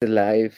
[0.00, 0.54] live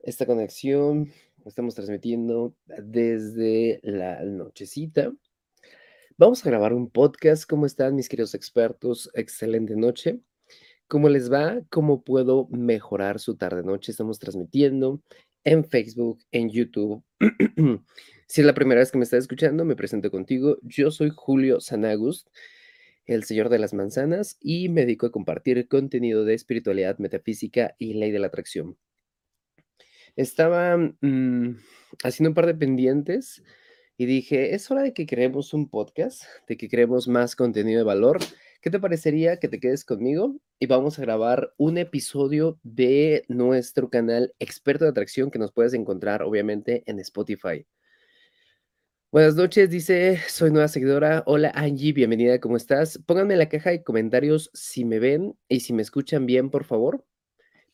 [0.00, 1.12] esta conexión.
[1.44, 5.12] Estamos transmitiendo desde la nochecita.
[6.16, 7.48] Vamos a grabar un podcast.
[7.48, 9.08] ¿Cómo están mis queridos expertos?
[9.14, 10.20] Excelente noche.
[10.88, 11.60] ¿Cómo les va?
[11.70, 13.92] ¿Cómo puedo mejorar su tarde-noche?
[13.92, 15.00] Estamos transmitiendo
[15.44, 17.04] en Facebook, en YouTube.
[18.26, 20.58] si es la primera vez que me estás escuchando, me presento contigo.
[20.62, 22.28] Yo soy Julio Sanagust
[23.06, 27.94] el Señor de las Manzanas, y me dedico a compartir contenido de espiritualidad, metafísica y
[27.94, 28.76] ley de la atracción.
[30.16, 31.56] Estaba mm,
[32.04, 33.42] haciendo un par de pendientes
[33.96, 37.84] y dije, es hora de que creemos un podcast, de que creemos más contenido de
[37.84, 38.18] valor.
[38.60, 43.90] ¿Qué te parecería que te quedes conmigo y vamos a grabar un episodio de nuestro
[43.90, 47.66] canal Experto de Atracción que nos puedes encontrar obviamente en Spotify?
[49.14, 51.22] Buenas noches, dice, soy nueva seguidora.
[51.26, 52.98] Hola Angie, bienvenida, ¿cómo estás?
[53.06, 56.64] Pónganme en la caja de comentarios si me ven y si me escuchan bien, por
[56.64, 57.06] favor.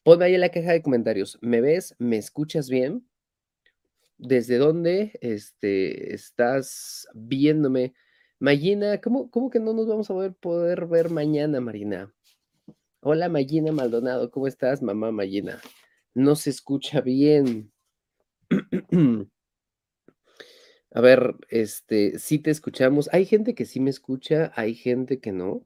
[0.03, 1.95] Ponme ahí en la caja de comentarios, ¿me ves?
[1.99, 3.09] ¿Me escuchas bien?
[4.19, 7.95] ¿Desde dónde este, estás viéndome?
[8.39, 12.13] Mayina, ¿cómo, ¿cómo, que no nos vamos a poder, poder ver mañana, Marina?
[13.01, 15.59] Hola Mayina Maldonado, ¿cómo estás, mamá Mayina?
[16.13, 17.73] No se escucha bien.
[20.93, 23.09] A ver, este, sí te escuchamos.
[23.13, 25.65] Hay gente que sí me escucha, hay gente que no.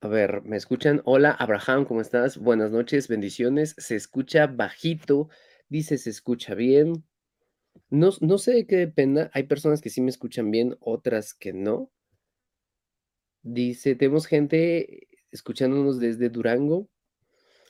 [0.00, 1.02] A ver, ¿me escuchan?
[1.04, 2.36] Hola, Abraham, ¿cómo estás?
[2.36, 3.74] Buenas noches, bendiciones.
[3.78, 5.28] Se escucha bajito,
[5.68, 7.04] dice se escucha bien.
[7.90, 9.30] No, no sé de qué dependa.
[9.34, 11.90] Hay personas que sí me escuchan bien, otras que no.
[13.42, 16.88] Dice, tenemos gente escuchándonos desde Durango.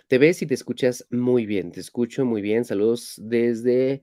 [0.09, 2.64] Te ves y te escuchas muy bien, te escucho muy bien.
[2.64, 4.03] Saludos desde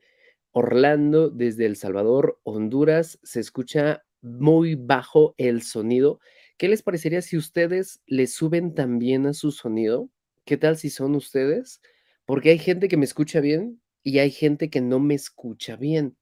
[0.51, 3.17] Orlando, desde El Salvador, Honduras.
[3.23, 6.19] Se escucha muy bajo el sonido.
[6.57, 10.11] ¿Qué les parecería si ustedes le suben también a su sonido?
[10.45, 11.81] ¿Qué tal si son ustedes?
[12.25, 16.15] Porque hay gente que me escucha bien y hay gente que no me escucha bien.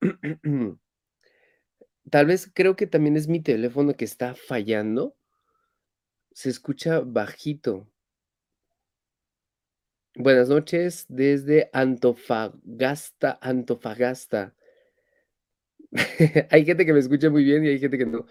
[2.10, 5.16] Tal vez creo que también es mi teléfono que está fallando.
[6.32, 7.86] Se escucha bajito.
[10.18, 14.54] Buenas noches desde Antofagasta, Antofagasta.
[16.50, 18.24] hay gente que me escucha muy bien y hay gente que no.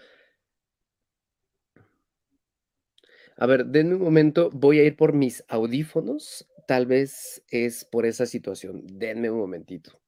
[3.36, 6.48] A ver, denme un momento, voy a ir por mis audífonos.
[6.66, 8.82] Tal vez es por esa situación.
[8.84, 10.00] Denme un momentito.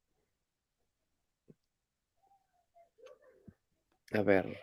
[4.13, 4.59] A ver,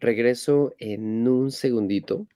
[0.00, 2.26] regreso en un segundito.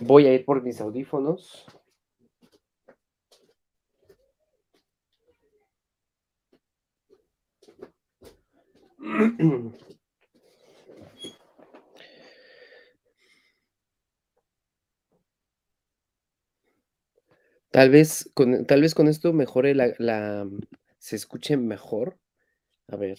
[0.00, 1.64] Voy a ir por mis audífonos.
[17.70, 20.48] Tal vez con, tal vez con esto mejore la, la,
[20.98, 22.18] se escuche mejor.
[22.88, 23.18] A ver.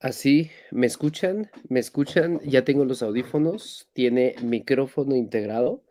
[0.00, 1.50] Así, ¿me escuchan?
[1.68, 2.40] ¿Me escuchan?
[2.40, 5.84] Ya tengo los audífonos, tiene micrófono integrado.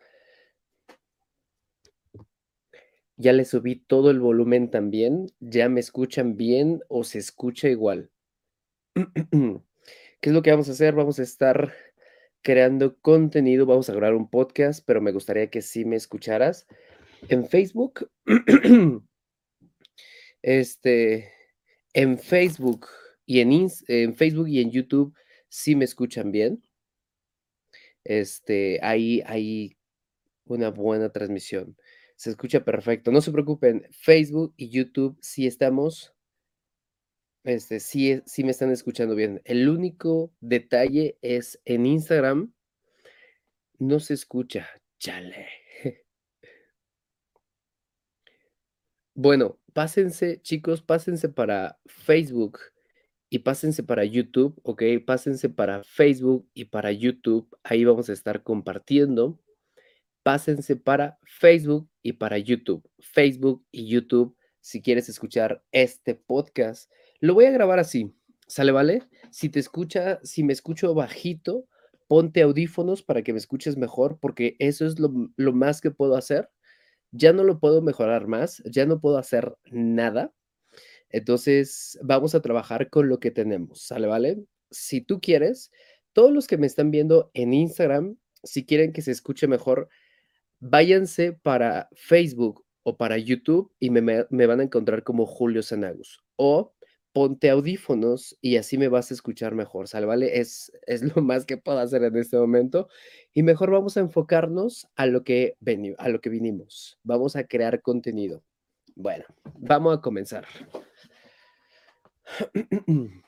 [3.16, 5.28] Ya le subí todo el volumen también.
[5.38, 8.10] ¿Ya me escuchan bien o se escucha igual?
[9.30, 10.92] ¿Qué es lo que vamos a hacer?
[10.94, 11.72] Vamos a estar
[12.42, 16.66] creando contenido, vamos a grabar un podcast, pero me gustaría que sí me escucharas
[17.28, 18.10] en Facebook.
[20.42, 21.32] este,
[21.92, 22.88] en Facebook
[23.30, 25.14] y en, Facebook y en YouTube
[25.48, 26.64] sí me escuchan bien.
[28.02, 29.76] Este, ahí hay
[30.46, 31.76] una buena transmisión.
[32.16, 33.12] Se escucha perfecto.
[33.12, 36.12] No se preocupen, Facebook y YouTube sí estamos.
[37.44, 39.40] Este, sí, sí me están escuchando bien.
[39.44, 42.52] El único detalle es en Instagram
[43.78, 44.68] no se escucha.
[44.98, 45.46] Chale.
[49.14, 52.58] Bueno, pásense, chicos, pásense para Facebook
[53.30, 54.82] y pásense para YouTube, ¿ok?
[55.06, 57.48] Pásense para Facebook y para YouTube.
[57.62, 59.40] Ahí vamos a estar compartiendo.
[60.24, 62.82] Pásense para Facebook y para YouTube.
[62.98, 66.90] Facebook y YouTube, si quieres escuchar este podcast.
[67.20, 68.12] Lo voy a grabar así,
[68.48, 69.04] ¿sale, vale?
[69.30, 71.68] Si te escucha, si me escucho bajito,
[72.08, 76.16] ponte audífonos para que me escuches mejor, porque eso es lo, lo más que puedo
[76.16, 76.50] hacer.
[77.12, 80.32] Ya no lo puedo mejorar más, ya no puedo hacer nada
[81.10, 84.06] entonces, vamos a trabajar con lo que tenemos, ¿sale?
[84.06, 84.44] ¿Vale?
[84.70, 85.70] Si tú quieres,
[86.12, 89.88] todos los que me están viendo en Instagram, si quieren que se escuche mejor,
[90.60, 96.22] váyanse para Facebook o para YouTube y me, me- van a encontrar como Julio Sanagus.
[96.36, 96.74] O
[97.12, 100.06] ponte audífonos y así me vas a escuchar mejor, ¿sale?
[100.06, 100.38] ¿Vale?
[100.38, 102.88] Es, es lo más que puedo hacer en este momento.
[103.34, 105.56] Y mejor vamos a enfocarnos a lo que,
[105.98, 106.98] a lo que vinimos.
[107.02, 108.42] Vamos a crear contenido.
[108.94, 109.24] Bueno,
[109.58, 110.46] vamos a comenzar.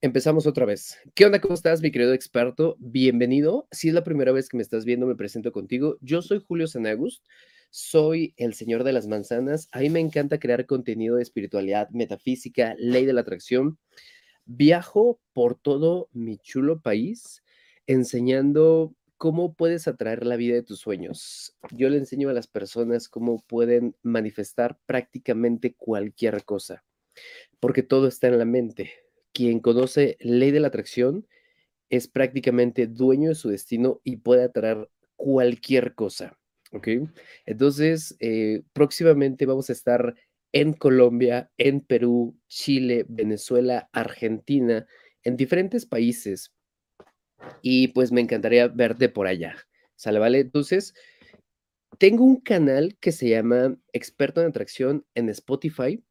[0.00, 0.98] Empezamos otra vez.
[1.14, 1.40] ¿Qué onda?
[1.40, 2.76] ¿Cómo estás, mi querido experto?
[2.78, 3.68] Bienvenido.
[3.70, 5.96] Si es la primera vez que me estás viendo, me presento contigo.
[6.00, 7.24] Yo soy Julio Sanagust.
[7.70, 9.68] Soy el señor de las manzanas.
[9.72, 13.78] A mí me encanta crear contenido de espiritualidad, metafísica, ley de la atracción.
[14.44, 17.42] Viajo por todo mi chulo país
[17.86, 21.56] enseñando cómo puedes atraer la vida de tus sueños.
[21.70, 26.84] Yo le enseño a las personas cómo pueden manifestar prácticamente cualquier cosa,
[27.60, 28.92] porque todo está en la mente.
[29.32, 31.26] Quien conoce ley de la atracción
[31.90, 36.38] es prácticamente dueño de su destino y puede atraer cualquier cosa.
[36.72, 36.88] ¿Ok?
[37.44, 40.14] Entonces, eh, próximamente vamos a estar
[40.52, 44.86] en Colombia, en Perú, Chile, Venezuela, Argentina,
[45.22, 46.52] en diferentes países.
[47.60, 49.56] Y pues me encantaría verte por allá.
[49.96, 50.18] ¿Sale?
[50.18, 50.40] ¿Vale?
[50.40, 50.94] Entonces,
[51.98, 56.02] tengo un canal que se llama Experto en Atracción en Spotify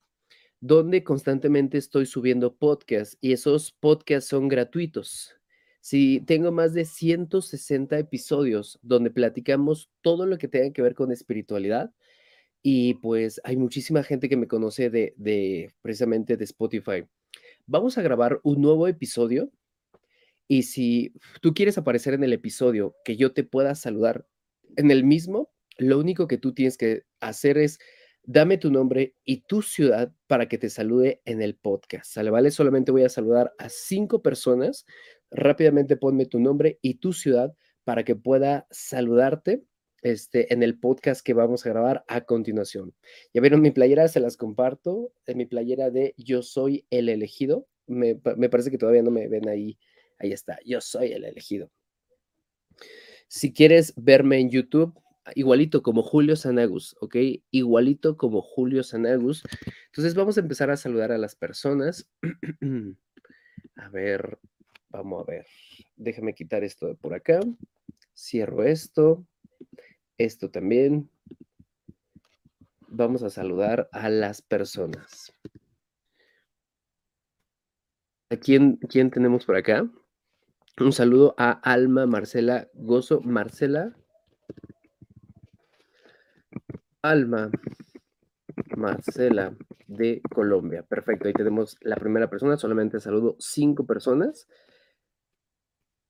[0.62, 5.36] donde constantemente estoy subiendo podcasts y esos podcasts son gratuitos.
[5.82, 11.12] Sí, tengo más de 160 episodios donde platicamos todo lo que tenga que ver con
[11.12, 11.92] espiritualidad
[12.62, 17.06] y pues hay muchísima gente que me conoce de, de precisamente de Spotify.
[17.66, 19.52] Vamos a grabar un nuevo episodio
[20.48, 24.28] y si tú quieres aparecer en el episodio que yo te pueda saludar
[24.76, 27.80] en el mismo, lo único que tú tienes que hacer es
[28.24, 32.16] dame tu nombre y tu ciudad para que te salude en el podcast.
[32.18, 32.52] ¿Vale?
[32.52, 34.86] Solamente voy a saludar a cinco personas.
[35.30, 39.64] Rápidamente ponme tu nombre y tu ciudad para que pueda saludarte
[40.02, 42.94] este, en el podcast que vamos a grabar a continuación.
[43.34, 45.14] Ya vieron mi playera, se las comparto.
[45.26, 47.68] En mi playera de Yo soy el elegido.
[47.88, 49.78] Me, me parece que todavía no me ven ahí.
[50.20, 51.72] Ahí está, yo soy el elegido.
[53.28, 55.01] Si quieres verme en YouTube,
[55.36, 57.16] igualito como Julio Sanagus, ¿ok?
[57.52, 59.44] Igualito como Julio Sanagus.
[59.88, 62.10] Entonces vamos a empezar a saludar a las personas.
[63.76, 64.40] a ver,
[64.90, 65.46] vamos a ver.
[65.96, 67.40] Déjame quitar esto de por acá.
[68.16, 69.26] Cierro esto.
[70.18, 71.10] Esto también.
[72.88, 75.34] Vamos a saludar a las personas.
[78.30, 79.90] ¿A quién, quién tenemos por acá?
[80.80, 83.22] Un saludo a Alma Marcela Gozo.
[83.22, 83.96] Marcela.
[87.02, 87.50] Alma
[88.78, 89.56] Marcela
[89.88, 90.84] de Colombia.
[90.84, 92.58] Perfecto, ahí tenemos la primera persona.
[92.58, 94.48] Solamente saludo cinco personas.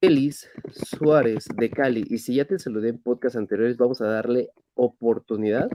[0.01, 2.03] Elis Suárez de Cali.
[2.09, 5.69] Y si ya te saludé en podcast anteriores, vamos a darle oportunidad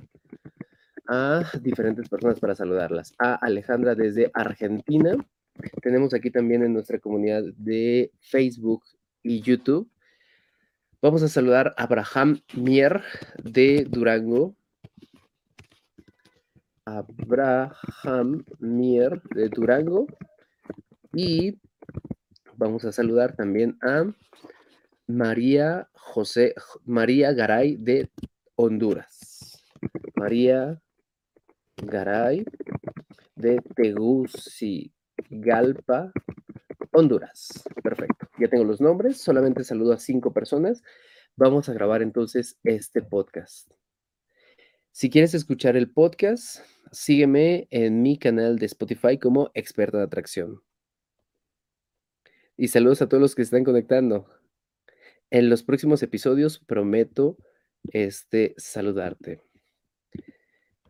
[1.09, 3.15] a diferentes personas para saludarlas.
[3.19, 5.17] A Alejandra desde Argentina.
[5.81, 8.83] Tenemos aquí también en nuestra comunidad de Facebook
[9.23, 9.89] y YouTube.
[11.01, 13.03] Vamos a saludar a Abraham Mier
[13.43, 14.57] de Durango.
[16.87, 20.07] Abraham Mier de Durango.
[21.13, 21.61] Y
[22.57, 24.05] vamos a saludar también a
[25.07, 26.55] María José,
[26.85, 28.11] María Garay de
[28.55, 29.63] Honduras.
[30.15, 30.81] María
[31.77, 32.45] Garay
[33.35, 36.13] de Tegucigalpa,
[36.93, 37.65] Honduras.
[37.83, 38.29] Perfecto.
[38.39, 39.21] Ya tengo los nombres.
[39.21, 40.83] Solamente saludo a cinco personas.
[41.37, 43.71] Vamos a grabar entonces este podcast.
[44.99, 46.61] Si quieres escuchar el podcast,
[46.91, 50.63] sígueme en mi canal de Spotify como experto de atracción.
[52.57, 54.27] Y saludos a todos los que están conectando.
[55.29, 57.37] En los próximos episodios prometo
[57.93, 59.43] este saludarte.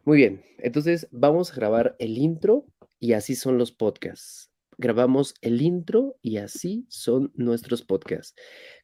[0.04, 2.64] Muy bien, entonces vamos a grabar el intro
[3.00, 4.52] y así son los podcasts.
[4.78, 8.36] Grabamos el intro y así son nuestros podcasts.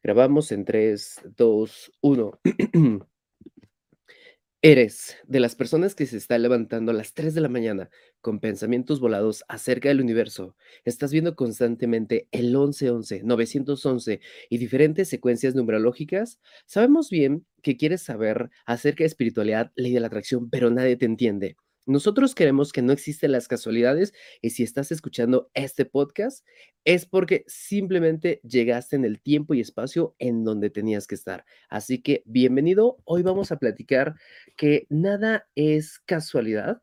[0.02, 2.41] Grabamos en 3, 2, 1.
[4.64, 7.90] Eres de las personas que se está levantando a las 3 de la mañana
[8.21, 10.57] con pensamientos volados acerca del universo.
[10.85, 16.38] Estás viendo constantemente el 1111, 911 y diferentes secuencias numerológicas.
[16.66, 21.07] Sabemos bien que quieres saber acerca de espiritualidad, ley de la atracción, pero nadie te
[21.07, 21.57] entiende.
[21.85, 26.47] Nosotros queremos que no existen las casualidades y si estás escuchando este podcast
[26.85, 31.45] es porque simplemente llegaste en el tiempo y espacio en donde tenías que estar.
[31.69, 32.99] Así que bienvenido.
[33.05, 34.15] Hoy vamos a platicar
[34.57, 36.83] que nada es casualidad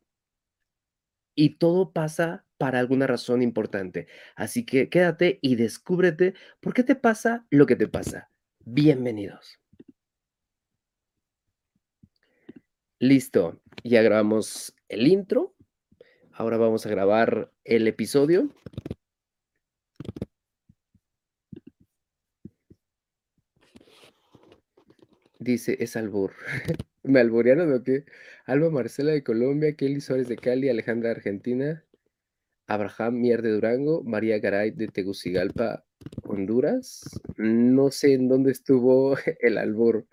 [1.34, 4.08] y todo pasa para alguna razón importante.
[4.36, 8.30] Así que quédate y descúbrete por qué te pasa lo que te pasa.
[8.66, 9.60] Bienvenidos.
[13.00, 13.62] Listo.
[13.84, 15.56] Ya grabamos el intro.
[16.34, 18.50] Ahora vamos a grabar el episodio.
[25.40, 26.34] Dice, es albur.
[27.04, 28.04] ¿Me alburearon o qué?
[28.46, 31.86] Alba Marcela de Colombia, Kelly Suárez de Cali, Alejandra de Argentina,
[32.68, 35.86] Abraham Mier de Durango, María Garay de Tegucigalpa,
[36.24, 37.02] Honduras.
[37.38, 40.06] No sé en dónde estuvo el albur.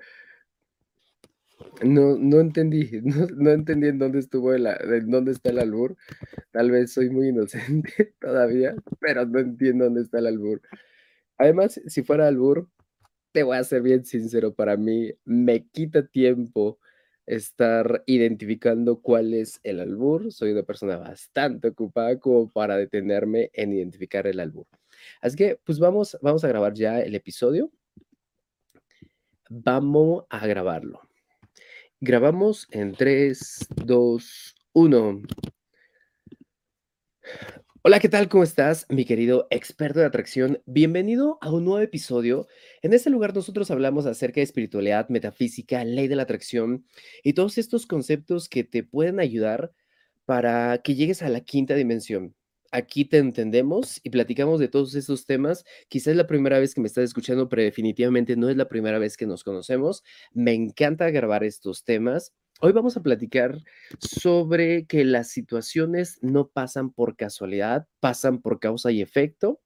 [1.83, 4.67] No, no entendí, no, no entendí en dónde estuvo el,
[5.07, 5.97] dónde está el albur.
[6.53, 10.63] Tal vez soy muy inocente todavía, pero no entiendo dónde está el albur.
[11.39, 12.69] Además, si fuera albur,
[13.33, 16.79] te voy a ser bien sincero, para mí me quita tiempo
[17.27, 20.33] estar identificando cuál es el albur.
[20.33, 24.67] Soy una persona bastante ocupada como para detenerme en identificar el albur.
[25.21, 27.71] Así que, pues vamos, vamos a grabar ya el episodio.
[29.51, 31.06] Vamos a grabarlo.
[32.01, 35.23] Grabamos en 3, 2, 1.
[37.81, 38.29] Hola, ¿qué tal?
[38.29, 40.61] ¿Cómo estás, mi querido experto de atracción?
[40.67, 42.49] Bienvenido a un nuevo episodio.
[42.83, 46.85] En este lugar nosotros hablamos acerca de espiritualidad, metafísica, ley de la atracción
[47.25, 49.73] y todos estos conceptos que te pueden ayudar
[50.27, 52.35] para que llegues a la quinta dimensión.
[52.73, 55.65] Aquí te entendemos y platicamos de todos estos temas.
[55.89, 58.99] Quizás es la primera vez que me estás escuchando, pero definitivamente no es la primera
[58.99, 60.03] vez que nos conocemos.
[60.33, 62.35] Me encanta grabar estos temas.
[62.61, 63.59] Hoy vamos a platicar
[64.01, 69.61] sobre que las situaciones no pasan por casualidad, pasan por causa y efecto.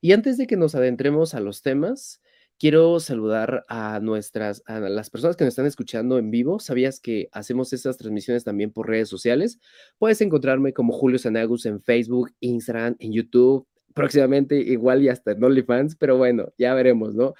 [0.00, 2.20] Y antes de que nos adentremos a los temas,
[2.58, 6.58] quiero saludar a nuestras, a las personas que nos están escuchando en vivo.
[6.58, 9.58] ¿Sabías que hacemos estas transmisiones también por redes sociales?
[9.98, 15.42] Puedes encontrarme como Julio Sanagus en Facebook, Instagram, en YouTube, próximamente igual y hasta en
[15.42, 17.34] OnlyFans, pero bueno, ya veremos, ¿no?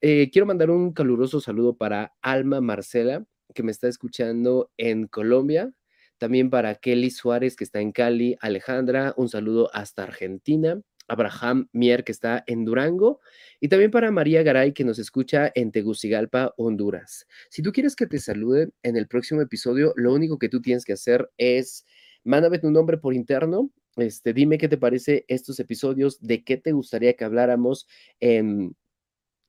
[0.00, 3.24] Eh, quiero mandar un caluroso saludo para Alma Marcela,
[3.54, 5.72] que me está escuchando en Colombia.
[6.18, 8.36] También para Kelly Suárez, que está en Cali.
[8.40, 10.80] Alejandra, un saludo hasta Argentina.
[11.08, 13.20] Abraham Mier, que está en Durango.
[13.60, 17.26] Y también para María Garay, que nos escucha en Tegucigalpa, Honduras.
[17.50, 20.84] Si tú quieres que te saluden en el próximo episodio, lo único que tú tienes
[20.84, 21.84] que hacer es
[22.24, 23.70] mándame tu nombre por interno.
[23.96, 27.88] Este, dime qué te parece estos episodios, de qué te gustaría que habláramos
[28.20, 28.76] en,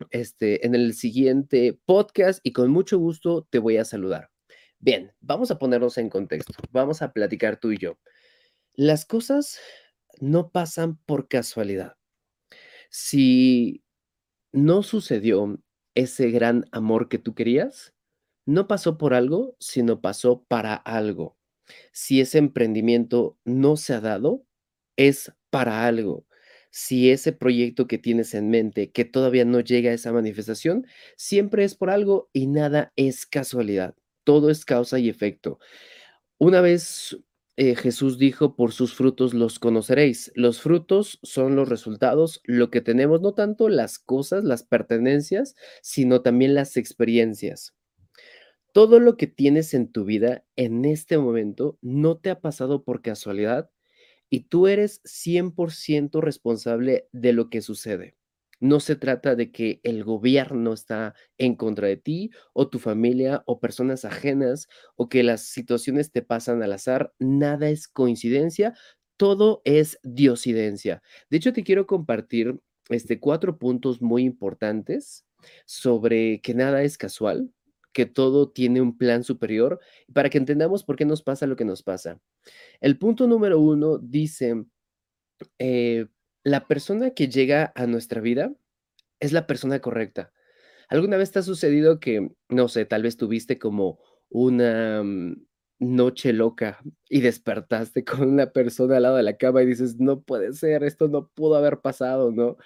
[0.10, 4.32] este, en el siguiente podcast y con mucho gusto te voy a saludar.
[4.80, 6.54] Bien, vamos a ponernos en contexto.
[6.72, 8.00] Vamos a platicar tú y yo.
[8.74, 9.60] Las cosas
[10.22, 11.98] no pasan por casualidad.
[12.90, 13.84] Si
[14.52, 15.60] no sucedió
[15.96, 17.94] ese gran amor que tú querías,
[18.46, 21.38] no pasó por algo, sino pasó para algo.
[21.92, 24.46] Si ese emprendimiento no se ha dado,
[24.98, 26.26] es para algo.
[26.72, 31.64] Si ese proyecto que tienes en mente, que todavía no llega a esa manifestación, siempre
[31.64, 33.96] es por algo y nada es casualidad.
[34.24, 35.60] Todo es causa y efecto.
[36.40, 37.18] Una vez
[37.62, 40.32] eh, Jesús dijo, por sus frutos los conoceréis.
[40.34, 46.22] Los frutos son los resultados, lo que tenemos, no tanto las cosas, las pertenencias, sino
[46.22, 47.76] también las experiencias.
[48.72, 53.02] Todo lo que tienes en tu vida en este momento no te ha pasado por
[53.02, 53.70] casualidad
[54.30, 58.16] y tú eres 100% responsable de lo que sucede.
[58.60, 63.44] No se trata de que el gobierno está en contra de ti o tu familia
[63.46, 67.14] o personas ajenas o que las situaciones te pasan al azar.
[67.20, 68.74] Nada es coincidencia,
[69.18, 71.02] todo es diosidencia.
[71.30, 75.26] De hecho, te quiero compartir este, cuatro puntos muy importantes
[75.66, 77.52] sobre que nada es casual,
[77.94, 79.80] que todo tiene un plan superior,
[80.14, 82.20] para que entendamos por qué nos pasa lo que nos pasa.
[82.82, 84.66] El punto número uno dice,
[85.60, 86.08] eh,
[86.50, 88.52] la persona que llega a nuestra vida
[89.20, 90.34] es la persona correcta.
[90.90, 95.46] ¿Alguna vez te ha sucedido que, no sé, tal vez tuviste como una mm,
[95.80, 100.22] noche loca y despertaste con una persona al lado de la cama y dices, no
[100.22, 102.58] puede ser, esto no pudo haber pasado, ¿no?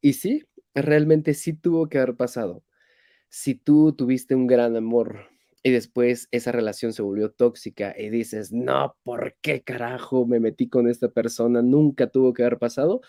[0.00, 2.64] Y sí, realmente sí tuvo que haber pasado.
[3.28, 5.26] Si tú tuviste un gran amor
[5.66, 10.68] y después esa relación se volvió tóxica y dices, no, ¿por qué carajo me metí
[10.68, 11.60] con esta persona?
[11.60, 13.00] Nunca tuvo que haber pasado.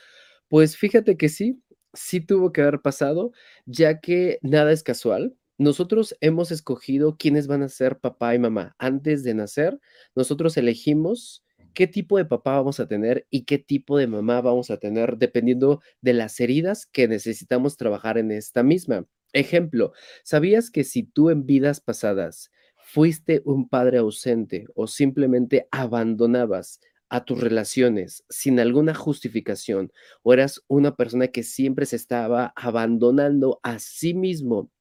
[0.47, 1.61] Pues fíjate que sí,
[1.93, 3.31] sí tuvo que haber pasado,
[3.67, 5.35] ya que nada es casual.
[5.59, 8.75] Nosotros hemos escogido quiénes van a ser papá y mamá.
[8.79, 9.79] Antes de nacer,
[10.15, 11.43] nosotros elegimos
[11.75, 15.17] qué tipo de papá vamos a tener y qué tipo de mamá vamos a tener,
[15.19, 19.05] dependiendo de las heridas que necesitamos trabajar en esta misma.
[19.33, 19.93] Ejemplo,
[20.23, 26.79] ¿sabías que si tú en vidas pasadas fuiste un padre ausente o simplemente abandonabas
[27.09, 29.91] a tus relaciones sin alguna justificación
[30.23, 34.71] o eras una persona que siempre se estaba abandonando a sí mismo.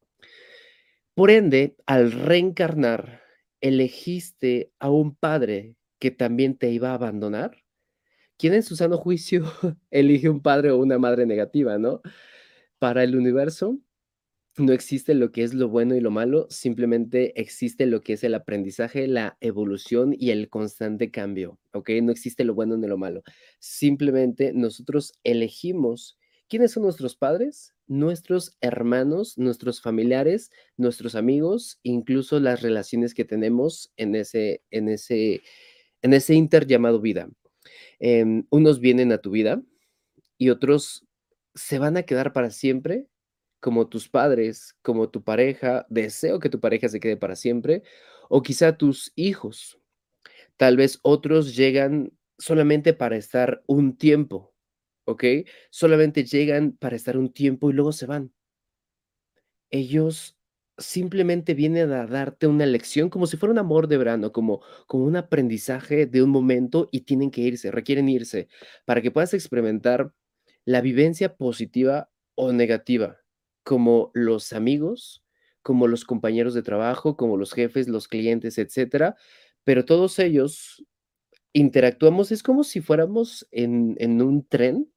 [1.15, 3.23] Por ende, al reencarnar
[3.61, 7.65] elegiste a un padre que también te iba a abandonar?
[8.39, 9.45] ¿Quién en su sano juicio
[9.91, 12.03] elige un padre o una madre negativa, no?
[12.79, 13.79] Para el universo
[14.59, 18.25] no existe lo que es lo bueno y lo malo, simplemente existe lo que es
[18.25, 21.91] el aprendizaje, la evolución y el constante cambio, ¿ok?
[22.03, 23.23] No existe lo bueno ni lo malo.
[23.59, 32.63] Simplemente nosotros elegimos quiénes son nuestros padres, nuestros hermanos, nuestros familiares, nuestros amigos, incluso las
[32.63, 35.43] relaciones que tenemos en ese, en ese,
[36.03, 37.29] en ese inter llamado vida.
[37.99, 39.63] Em, unos vienen a tu vida
[40.39, 41.07] y otros
[41.55, 43.07] se van a quedar para siempre
[43.61, 47.83] como tus padres, como tu pareja, deseo que tu pareja se quede para siempre,
[48.29, 49.79] o quizá tus hijos.
[50.57, 54.55] Tal vez otros llegan solamente para estar un tiempo,
[55.05, 55.25] ¿ok?
[55.71, 58.33] Solamente llegan para estar un tiempo y luego se van.
[59.71, 60.39] Ellos
[60.79, 65.05] simplemente vienen a darte una lección como si fuera un amor de verano, como, como
[65.05, 68.49] un aprendizaje de un momento y tienen que irse, requieren irse,
[68.85, 70.13] para que puedas experimentar
[70.65, 73.26] la vivencia positiva o negativa
[73.67, 75.25] como los amigos,
[75.61, 79.17] como los compañeros de trabajo, como los jefes, los clientes, etcétera,
[79.65, 80.87] pero todos ellos
[81.53, 84.89] interactuamos, es como si fuéramos en, en un tren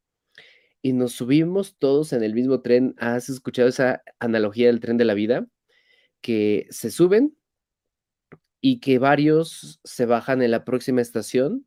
[0.84, 2.94] y nos subimos todos en el mismo tren.
[3.00, 5.48] ¿Has escuchado esa analogía del tren de la vida?
[6.22, 7.36] Que se suben
[8.62, 11.66] y que varios se bajan en la próxima estación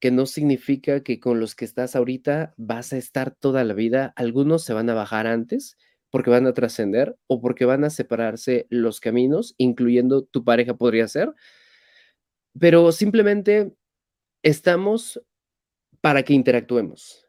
[0.00, 4.12] que no significa que con los que estás ahorita vas a estar toda la vida.
[4.16, 5.78] Algunos se van a bajar antes
[6.10, 11.08] porque van a trascender o porque van a separarse los caminos, incluyendo tu pareja podría
[11.08, 11.32] ser,
[12.58, 13.72] pero simplemente
[14.42, 15.22] estamos
[16.00, 17.26] para que interactuemos,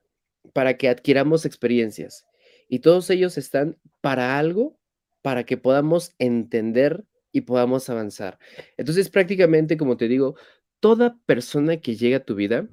[0.54, 2.26] para que adquiramos experiencias
[2.68, 4.80] y todos ellos están para algo,
[5.22, 8.40] para que podamos entender y podamos avanzar.
[8.78, 10.36] Entonces, prácticamente, como te digo,
[10.80, 12.68] toda persona que llega a tu vida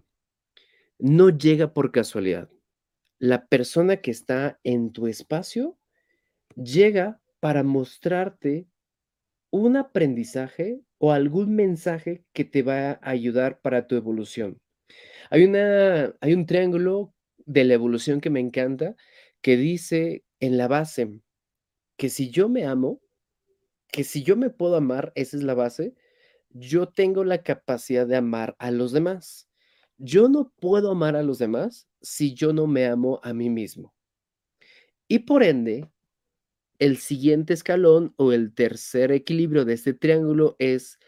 [0.99, 2.49] no llega por casualidad.
[3.19, 5.78] La persona que está en tu espacio
[6.63, 8.67] llega para mostrarte
[9.51, 14.61] un aprendizaje o algún mensaje que te va a ayudar para tu evolución.
[15.31, 17.15] Hay una hay un triángulo
[17.47, 18.97] de la evolución que me encanta,
[19.41, 21.21] que dice en la base
[21.97, 23.01] que si yo me amo,
[23.89, 25.95] que si yo me puedo amar, esa es la base,
[26.51, 29.49] yo tengo la capacidad de amar a los demás.
[29.99, 33.95] Yo no puedo amar a los demás si yo no me amo a mí mismo.
[35.09, 35.89] Y por ende,
[36.79, 40.99] el siguiente escalón o el tercer equilibrio de este triángulo es,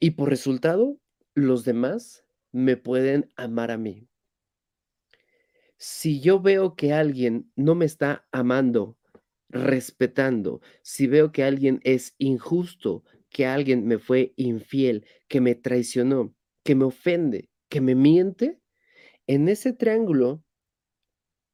[0.00, 0.98] y por resultado,
[1.34, 4.08] los demás me pueden amar a mí.
[5.76, 8.96] Si yo veo que alguien no me está amando,
[9.48, 16.34] respetando, si veo que alguien es injusto, que alguien me fue infiel, que me traicionó,
[16.64, 18.60] que me ofende, que me miente,
[19.26, 20.44] en ese triángulo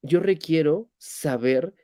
[0.02, 1.74] yo requiero saber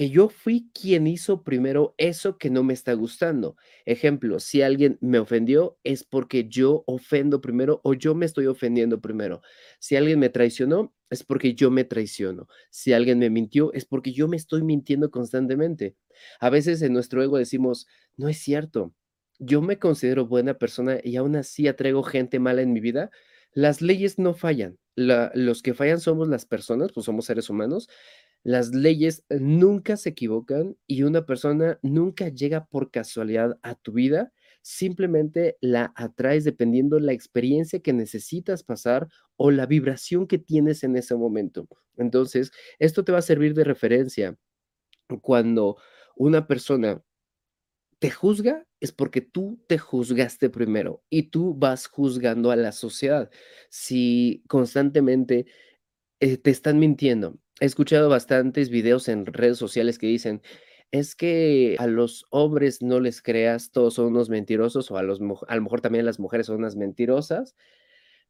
[0.00, 3.58] que yo fui quien hizo primero eso que no me está gustando.
[3.84, 9.02] Ejemplo, si alguien me ofendió es porque yo ofendo primero o yo me estoy ofendiendo
[9.02, 9.42] primero.
[9.78, 12.48] Si alguien me traicionó es porque yo me traiciono.
[12.70, 15.96] Si alguien me mintió es porque yo me estoy mintiendo constantemente.
[16.40, 17.86] A veces en nuestro ego decimos,
[18.16, 18.94] no es cierto,
[19.38, 23.10] yo me considero buena persona y aún así atraigo gente mala en mi vida.
[23.52, 24.78] Las leyes no fallan.
[24.96, 27.86] los que fallan somos las personas, pues somos seres humanos
[28.42, 34.32] las leyes nunca se equivocan y una persona nunca llega por casualidad a tu vida,
[34.62, 40.96] simplemente la atraes dependiendo la experiencia que necesitas pasar o la vibración que tienes en
[40.96, 41.68] ese momento.
[41.96, 44.36] Entonces, esto te va a servir de referencia
[45.22, 45.76] cuando
[46.16, 47.02] una persona
[47.98, 53.30] te juzga es porque tú te juzgaste primero y tú vas juzgando a la sociedad.
[53.68, 55.46] Si constantemente
[56.20, 60.42] eh, te están mintiendo, He escuchado bastantes videos en redes sociales que dicen,
[60.92, 65.20] es que a los hombres no les creas, todos son unos mentirosos, o a, los,
[65.46, 67.54] a lo mejor también las mujeres son unas mentirosas,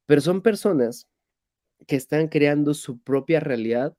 [0.06, 1.08] pero son personas
[1.86, 3.96] que están creando su propia realidad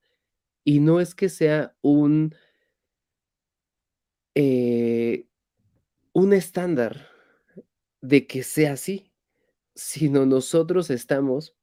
[0.63, 2.35] y no es que sea un,
[4.35, 5.27] eh,
[6.13, 7.07] un estándar
[8.01, 9.11] de que sea así,
[9.75, 11.55] sino nosotros estamos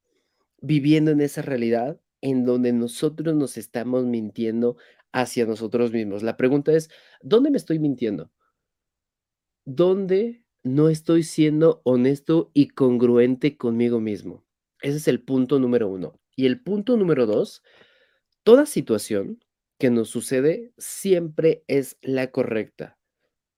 [0.61, 4.77] viviendo en esa realidad en donde nosotros nos estamos mintiendo
[5.13, 6.23] hacia nosotros mismos.
[6.23, 6.91] La pregunta es,
[7.23, 8.31] ¿dónde me estoy mintiendo?
[9.65, 14.45] ¿Dónde no estoy siendo honesto y congruente conmigo mismo?
[14.83, 16.21] Ese es el punto número uno.
[16.37, 17.63] Y el punto número dos,
[18.45, 19.45] toda situación
[19.79, 22.99] que nos sucede siempre es la correcta.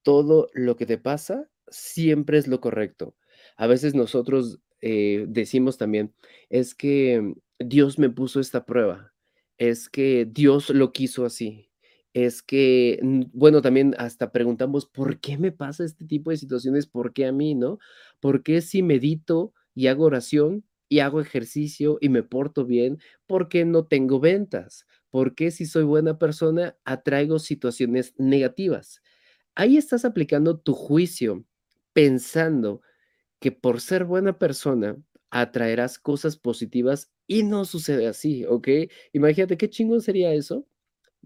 [0.04, 3.16] Todo lo que te pasa siempre es lo correcto.
[3.56, 6.14] A veces nosotros, eh, decimos también:
[6.50, 9.12] "Es que Dios me puso esta prueba,
[9.58, 11.70] es que Dios lo quiso así,
[12.14, 16.86] es que", mm, bueno, también hasta preguntamos: "¿Por qué me pasa este tipo de situaciones?
[16.86, 17.78] ¿Por qué a mí?", ¿no?
[18.20, 23.48] ¿Por qué si medito y hago oración y hago ejercicio y me porto bien, por
[23.50, 24.86] qué no tengo ventas?
[25.10, 29.02] ¿Por qué si soy buena persona atraigo situaciones negativas?
[29.56, 31.44] Ahí estás aplicando tu juicio,
[31.94, 32.82] pensando
[33.40, 34.96] que por ser buena persona
[35.30, 38.90] atraerás cosas positivas y no sucede así, ¿okey?
[39.12, 40.66] Imagínate qué chingón sería eso.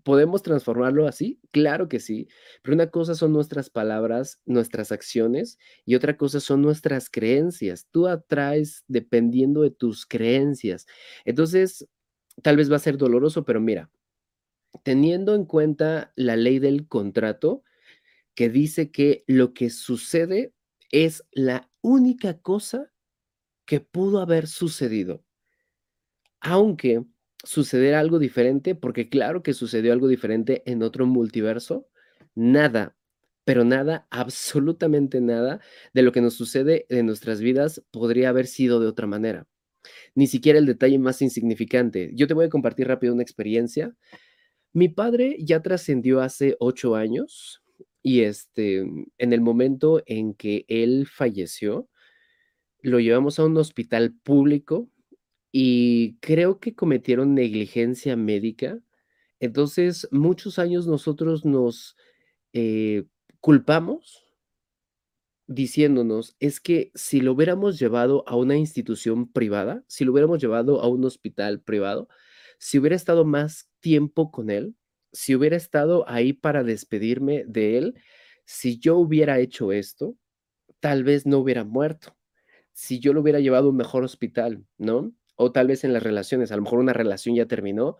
[0.04, 1.40] ¿Podemos transformarlo así?
[1.52, 2.28] Claro que sí,
[2.62, 7.88] pero una cosa son nuestras palabras, nuestras acciones, y otra cosa son nuestras creencias.
[7.92, 10.86] Tú atraes dependiendo de tus creencias.
[11.24, 11.88] Entonces,
[12.42, 13.90] tal vez va a ser doloroso, pero mira,
[14.82, 17.62] teniendo en cuenta la ley del contrato,
[18.34, 20.54] que dice que lo que sucede
[20.92, 22.92] es la única cosa
[23.66, 25.24] que pudo haber sucedido.
[26.46, 27.02] Aunque
[27.42, 31.88] sucediera algo diferente, porque claro que sucedió algo diferente en otro multiverso,
[32.34, 32.94] nada,
[33.46, 35.60] pero nada, absolutamente nada
[35.94, 39.46] de lo que nos sucede en nuestras vidas podría haber sido de otra manera.
[40.14, 42.10] Ni siquiera el detalle más insignificante.
[42.14, 43.96] Yo te voy a compartir rápido una experiencia.
[44.72, 47.62] Mi padre ya trascendió hace 8 años
[48.02, 48.80] y, este,
[49.18, 51.88] en el momento en que él falleció,
[52.82, 54.90] lo llevamos a un hospital público
[55.56, 58.80] y creo que cometieron negligencia médica.
[59.40, 61.96] Entonces, muchos años nosotros nos,
[62.54, 63.04] eh,
[63.40, 64.24] culpamos
[65.46, 70.80] diciéndonos: "Es que si lo hubiéramos llevado a una institución privada, si lo hubiéramos llevado
[70.80, 72.08] a un hospital privado,
[72.58, 74.74] si hubiera estado más tiempo con él,
[75.12, 77.94] si hubiera estado ahí para despedirme de él,
[78.46, 80.16] si yo hubiera hecho esto,
[80.80, 82.16] tal vez no hubiera muerto.
[82.74, 85.12] Si yo lo hubiera llevado a un mejor hospital", ¿no?
[85.36, 87.96] O tal vez en las relaciones, a lo mejor una relación ya terminó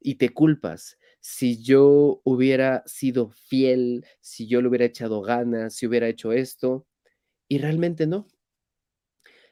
[0.00, 0.98] y te culpas.
[1.20, 6.86] Si yo hubiera sido fiel, si yo le hubiera echado ganas, si hubiera hecho esto,
[7.48, 8.28] y realmente no.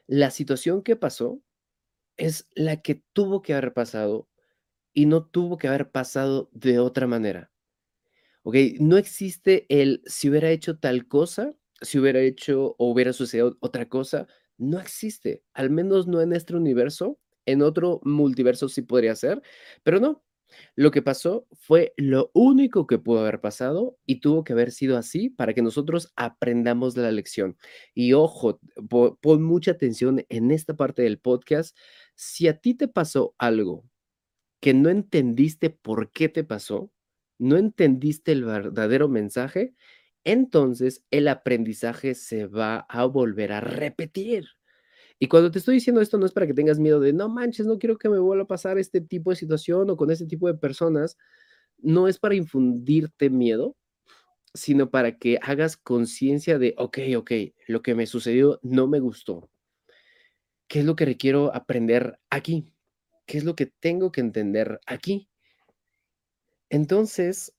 [0.07, 1.41] La situación que pasó
[2.17, 4.29] es la que tuvo que haber pasado
[4.93, 7.51] y no tuvo que haber pasado de otra manera.
[8.43, 13.57] Okey, no existe el si hubiera hecho tal cosa, si hubiera hecho o hubiera sucedido
[13.61, 19.15] otra cosa, no existe, al menos no en este universo, en otro multiverso sí podría
[19.15, 19.41] ser,
[19.83, 20.23] pero no.
[20.75, 24.97] Lo que pasó fue lo único que pudo haber pasado y tuvo que haber sido
[24.97, 27.57] así para que nosotros aprendamos la lección.
[27.93, 31.77] Y ojo, po pon mucha atención en esta parte del podcast.
[32.15, 33.83] Si a ti te pasó algo
[34.61, 36.91] que no entendiste por qué te pasó,
[37.39, 39.75] no entendiste el verdadero mensaje,
[40.27, 44.45] entonces el aprendizaje se va a volver a repetir.
[45.19, 47.67] Y cuando te estoy diciendo esto, no es para que tengas miedo de: "No manches,
[47.67, 50.47] no quiero que me vuelva a pasar este tipo de situación o con ese tipo
[50.47, 51.17] de personas".
[51.79, 53.75] No es para infundirte miedo,
[54.55, 59.49] sino para que hagas conciencia de: "Okey, okey, lo que me sucedió no me gustó".
[60.69, 62.73] ¿Qué es lo que requiero aprender aquí?
[63.25, 65.27] ¿Qué es lo que tengo que entender aquí?
[66.69, 67.53] Entonces,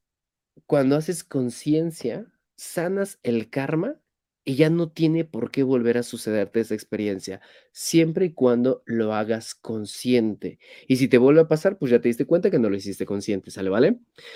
[0.67, 2.27] cuando haces conciencia,
[2.59, 4.01] sanas el karma
[4.45, 7.43] y ya no tiene por qué volver a sucederte esa experiencia,
[7.73, 10.59] siempre y cuando lo hagas consciente.
[10.87, 13.05] Y si te vuelve a pasar, pues ya te diste cuenta que no lo hiciste
[13.05, 13.89] consciente, ¿sale, vale?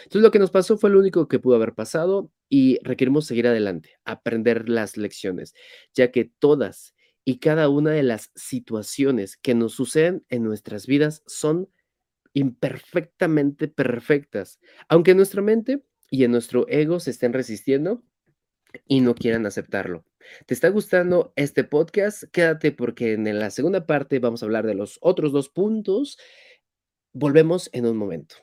[0.04, 3.46] Entonces, lo que nos pasó fue lo único que pudo haber pasado y requerimos seguir
[3.46, 5.54] adelante, aprender las lecciones,
[5.94, 11.22] ya que todas y cada una de las situaciones que nos suceden en nuestras vidas
[11.26, 11.70] son
[12.34, 18.02] imperfectamente perfectas, aunque en nuestra mente y en nuestro ego se estén resistiendo
[18.86, 20.04] y no quieran aceptarlo.
[20.46, 22.24] ¿Te está gustando este podcast?
[22.32, 26.18] Quédate porque en la segunda parte vamos a hablar de los otros 2 puntos.
[27.12, 28.36] Volvemos en un momento.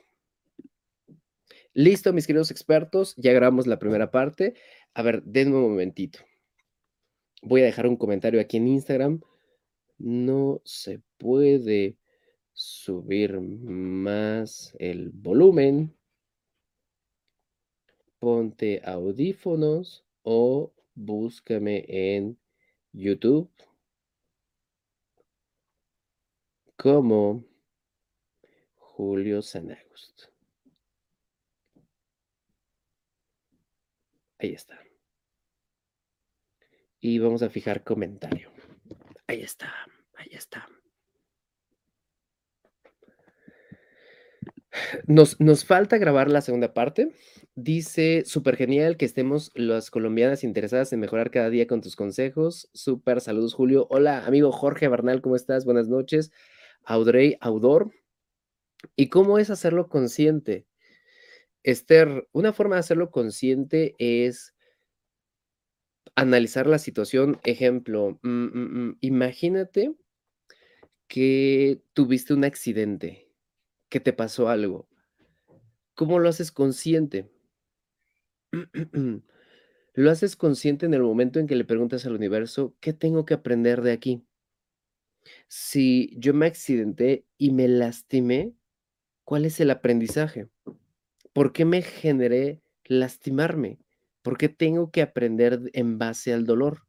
[1.72, 4.54] Listo, mis queridos expertos, ya grabamos la primera parte.
[4.94, 6.20] A ver, denme un momentito.
[7.42, 9.20] Voy a dejar un comentario aquí en Instagram.
[9.98, 11.96] No se puede
[12.52, 15.96] subir más el volumen.
[18.18, 22.38] Ponte audífonos o búscame en
[22.92, 23.50] YouTube.
[26.76, 27.44] Como
[28.76, 30.24] Julio Sanagust.
[34.38, 34.78] Ahí está.
[36.98, 38.50] Y vamos a fijar comentario.
[39.26, 39.72] Ahí está,
[40.14, 40.66] ahí está.
[45.06, 47.12] Nos nos falta grabar la segunda parte.
[47.62, 52.70] Dice: "Súper genial que estemos las colombianas interesadas en mejorar cada día con tus consejos.
[52.72, 53.86] Súper, saludos, Julio".
[53.90, 55.66] Hola, amigo Jorge Bernal, ¿cómo estás?
[55.66, 56.32] Buenas noches.
[56.84, 57.90] Audrey Audor.
[58.96, 60.66] ¿Y cómo es hacerlo consciente?
[61.62, 64.54] Esther, una forma de hacerlo consciente es
[66.14, 67.40] analizar la situación.
[67.44, 69.94] Ejemplo, mm, mm, mm, imagínate
[71.08, 73.28] que tuviste un accidente,
[73.90, 74.88] que te pasó algo.
[75.94, 77.28] ¿Cómo lo haces consciente?
[79.94, 83.34] Lo haces consciente en el momento en que le preguntas al universo: "¿Qué tengo que
[83.34, 84.24] aprender de aquí?".
[85.48, 88.54] Si yo me accidenté y me lastimé,
[89.24, 90.48] ¿cuál es el aprendizaje?
[91.32, 93.78] ¿Por qué me generé lastimarme?
[94.22, 96.84] ¿Por qué tengo que aprender en base al dolor?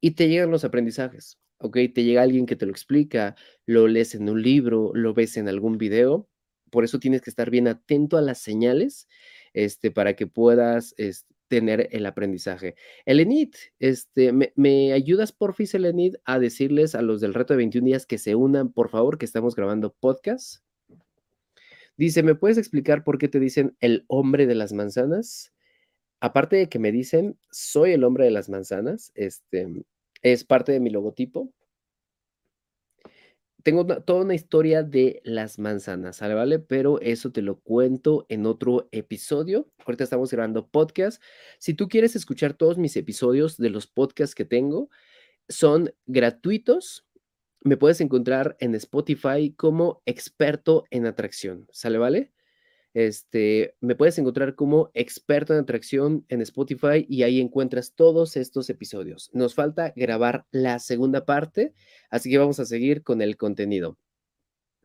[0.00, 1.88] Y te llegan los aprendizajes, ¿okey?
[1.90, 5.48] Te llega alguien que te lo explica, lo lees en un libro, lo ves en
[5.48, 6.28] algún video.
[6.70, 9.08] Por eso tienes que estar bien atento a las señales,
[9.64, 10.94] este, para que puedas,
[11.48, 12.76] tener el aprendizaje.
[13.06, 18.06] Elenit, este, ¿me ayudas, porfis, Elenit, a decirles a los del reto de 21 días
[18.06, 20.62] que se unan, por favor, que estamos grabando podcast?
[21.96, 25.52] Dice: "¿Me puedes explicar por qué te dicen el hombre de las manzanas?".
[26.20, 29.84] Aparte de que me dicen, soy el hombre de las manzanas, este,
[30.22, 31.52] es parte de mi logotipo.
[33.64, 36.58] Tengo toda una historia de las manzanas, ¿sale, vale?
[36.60, 39.68] Pero eso te lo cuento en otro episodio.
[39.84, 41.20] Ahorita estamos grabando podcast.
[41.58, 44.90] Si tú quieres escuchar todos mis episodios de los podcasts que tengo,
[45.48, 47.06] son gratuitos.
[47.62, 52.32] Me puedes encontrar en Spotify como experto en atracción, ¿sale, vale?
[52.94, 58.70] Este, me puedes encontrar como experto en atracción en Spotify y ahí encuentras todos estos
[58.70, 59.30] episodios.
[59.34, 61.74] Nos falta grabar la segunda parte,
[62.10, 63.98] así que vamos a seguir con el contenido.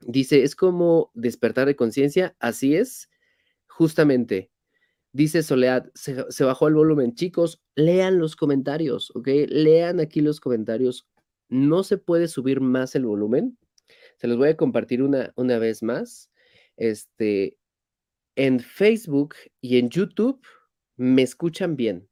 [0.01, 2.35] Dice: "¿Es como despertar de conciencia?".
[2.39, 3.09] Así es,
[3.67, 4.51] justamente.
[5.13, 7.15] Dice Soledad: "Se bajó el volumen".
[7.15, 9.47] Chicos, lean los comentarios, ¿okey?
[9.47, 11.07] Lean aquí los comentarios.
[11.49, 13.57] No se puede subir más el volumen.
[14.17, 16.31] Se los voy a compartir una una vez más.
[16.77, 17.57] Este,
[18.35, 20.41] en Facebook y en YouTube
[20.97, 22.09] me escuchan bien.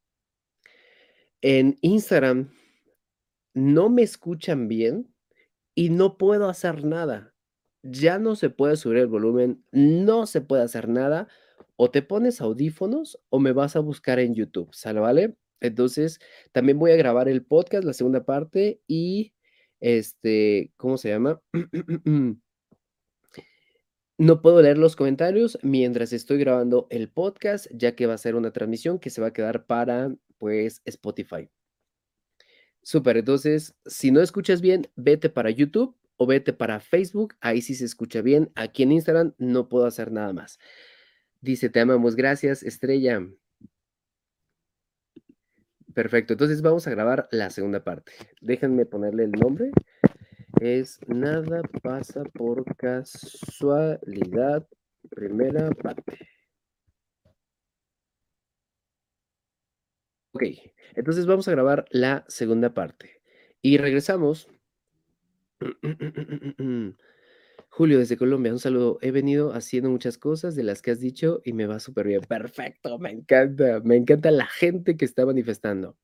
[1.42, 2.52] En Instagram
[3.54, 5.14] no me escuchan bien
[5.76, 7.34] y no puedo hacer nada.
[7.84, 11.28] Ya no se puede subir el volumen, no se puede hacer nada.
[11.78, 15.36] O te pones audífonos o me vas a buscar en YouTube, ¿sale, vale?
[15.62, 16.20] Entonces,
[16.52, 19.34] también voy a grabar el podcast, la segunda parte y,
[19.80, 21.42] este, ¿cómo se llama?
[24.22, 28.36] No puedo leer los comentarios mientras estoy grabando el podcast, ya que va a ser
[28.36, 31.50] una transmisión que se va a quedar para, pues, Spotify.
[32.84, 37.74] Súper, entonces, si no escuchas bien, vete para YouTube o vete para Facebook, ahí sí
[37.74, 38.52] se escucha bien.
[38.54, 40.60] Aquí en Instagram no puedo hacer nada más.
[41.40, 42.16] Dice: "Te amamos".
[42.16, 43.28] Gracias, estrella.
[45.96, 48.12] Perfecto, entonces vamos a grabar la segunda parte.
[48.40, 49.72] Déjenme ponerle el nombre.
[50.62, 54.68] Es Nada pasa por casualidad,
[55.10, 56.30] primera parte.
[60.34, 63.24] Okey, entonces vamos a grabar la segunda parte
[63.64, 64.50] y regresamos.
[67.70, 69.00] Julio, desde Colombia, un saludo.
[69.02, 72.22] He venido haciendo muchas cosas de las que has dicho y me va superbién.
[72.22, 75.98] Perfecto, me encanta, me encanta la gente que está manifestando.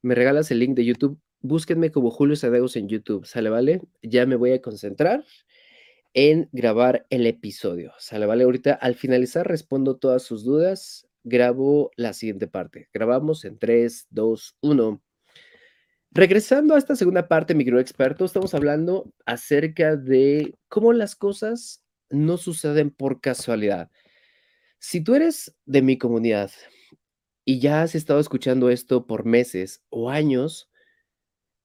[0.00, 1.20] ¿Me regalas el link de YouTube?
[1.40, 3.80] Búsquenme como Julio Sadegos en YouTube, ¿sale, vale?
[4.02, 5.24] Ya me voy a concentrar
[6.12, 8.44] en grabar el episodio, ¿sale, vale?
[8.44, 12.88] Ahorita, al finalizar, respondo todas sus dudas, grabo la siguiente parte.
[12.92, 15.02] Grabamos en 3, 2, 1.
[16.10, 21.84] Regresando a esta segunda parte, mi querido experto, estamos hablando acerca de cómo las cosas
[22.10, 23.90] no suceden por casualidad.
[24.80, 26.50] Si tú eres de mi comunidad
[27.44, 30.70] y ya has estado escuchando esto por meses o años,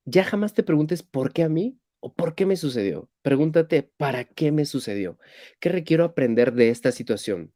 [0.05, 1.79] ya jamás te preguntes, ¿por qué a mí?
[2.05, 3.09] o ¿por qué me sucedió?
[3.21, 5.17] Pregúntate, ¿para qué me sucedió?
[5.61, 7.53] ¿Qué requiero aprender de esta situación?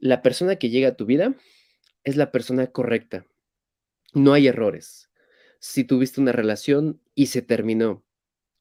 [0.00, 1.36] La persona que llega a tu vida
[2.02, 3.24] es la persona correcta.
[4.12, 5.12] No hay errores.
[5.60, 8.04] Si tuviste una relación y se terminó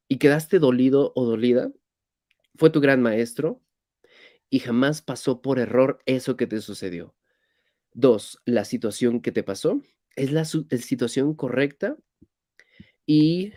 [0.08, 1.72] y quedaste dolido o dolida,
[2.54, 3.64] fue tu gran maestro
[4.52, 7.16] y jamás pasó por error eso que te sucedió.
[7.94, 9.82] 2, la situación que te pasó
[10.16, 11.98] es la situación correcta
[13.06, 13.54] y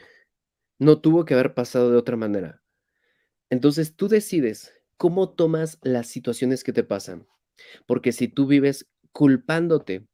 [0.78, 2.62] no tuvo que haber pasado de otra manera.
[3.50, 7.26] Entonces, tú decides cómo tomas las situaciones que te pasan,
[7.87, 10.06] porque si tú vives culpándote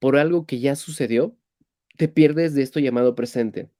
[0.00, 1.36] por algo que ya sucedió,
[1.96, 3.70] te pierdes de esto llamado presente.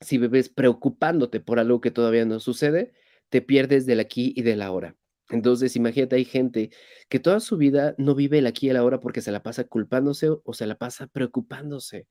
[0.00, 2.92] Si vives preocupándote por algo que todavía no sucede,
[3.28, 4.96] te pierdes del aquí y del ahora.
[5.30, 6.70] Entonces, imagínate, hay gente
[7.08, 9.64] que toda su vida no vive el aquí y el ahora porque se la pasa
[9.64, 12.08] culpándose o se la pasa preocupándose.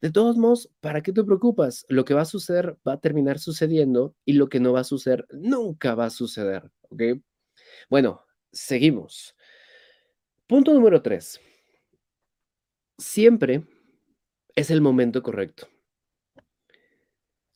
[0.00, 1.86] De todos modos, ¿para qué te preocupas?
[1.88, 4.84] Lo que va a suceder va a terminar sucediendo y lo que no va a
[4.84, 7.02] suceder nunca va a suceder, ¿ok?
[7.88, 9.34] Bueno, seguimos.
[10.46, 11.40] Punto número 3.
[12.98, 13.64] Siempre
[14.54, 15.68] es el momento correcto.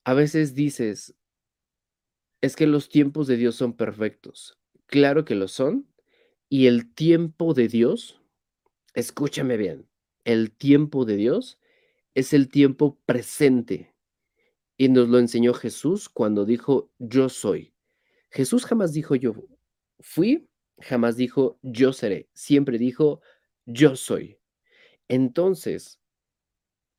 [0.04, 1.14] A veces dices,
[2.40, 4.58] es que los tiempos de Dios son perfectos.
[4.86, 5.86] Claro que lo son.
[6.48, 8.20] Y el tiempo de Dios,
[8.94, 9.88] escúchame bien,
[10.24, 11.59] el tiempo de Dios
[12.14, 13.94] es el tiempo presente.
[14.76, 17.74] Y nos lo enseñó Jesús cuando dijo, yo soy.
[18.30, 19.34] Jesús jamás dijo yo
[20.00, 22.28] fui, jamás dijo yo seré.
[22.32, 23.20] Siempre dijo,
[23.66, 24.38] yo soy.
[25.08, 26.00] Entonces,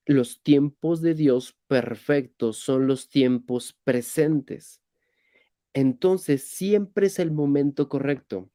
[0.06, 4.82] los tiempos de Dios perfectos son los tiempos presentes.
[5.74, 8.50] Entonces, siempre es el momento correcto.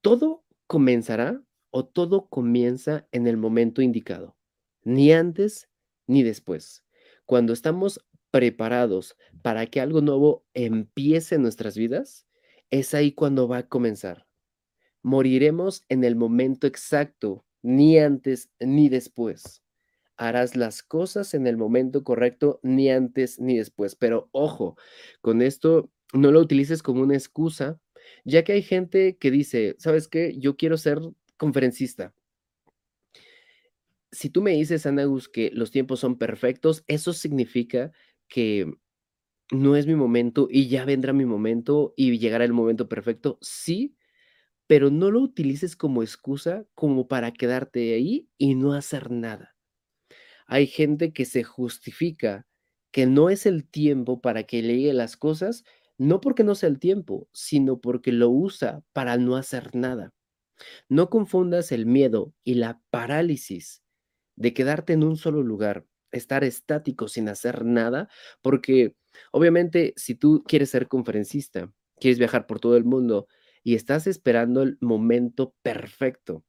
[0.00, 4.36] Todo comenzará o todo comienza en el momento indicado,
[4.84, 5.68] ni antes
[6.06, 6.84] ni después.
[7.26, 12.26] Cuando estamos preparados para que algo nuevo empiece en nuestras vidas,
[12.70, 14.26] es ahí cuando va a comenzar.
[15.02, 19.62] Moriremos en el momento exacto, ni antes ni después.
[20.16, 23.96] Harás las cosas en el momento correcto, ni antes ni después.
[23.96, 24.76] Pero ojo,
[25.20, 27.80] con esto no lo utilices como una excusa,
[28.24, 30.36] ya que hay gente que dice, ¿sabes qué?
[30.38, 31.00] Yo quiero ser
[31.36, 32.14] conferencista.
[34.12, 37.92] Si tú me dices, Anagus, que los tiempos son perfectos, eso significa
[38.28, 38.72] que
[39.52, 43.38] no es mi momento y ya vendrá mi momento y llegará el momento perfecto.
[43.42, 43.96] Sí,
[44.68, 49.56] pero no lo utilices como excusa como para quedarte ahí y no hacer nada.
[50.46, 52.46] Hay gente que se justifica
[52.92, 55.64] que no es el tiempo para que le lleguen las cosas
[55.98, 60.12] no porque no sea el tiempo, sino porque lo usa para no hacer nada.
[60.88, 63.81] No confundas el miedo y la parálisis
[64.36, 68.08] de quedarte en un solo lugar, estar estático sin hacer nada,
[68.42, 68.96] porque
[69.32, 73.28] obviamente si tú quieres ser conferencista, quieres viajar por todo el mundo
[73.62, 76.44] y estás esperando el momento perfecto,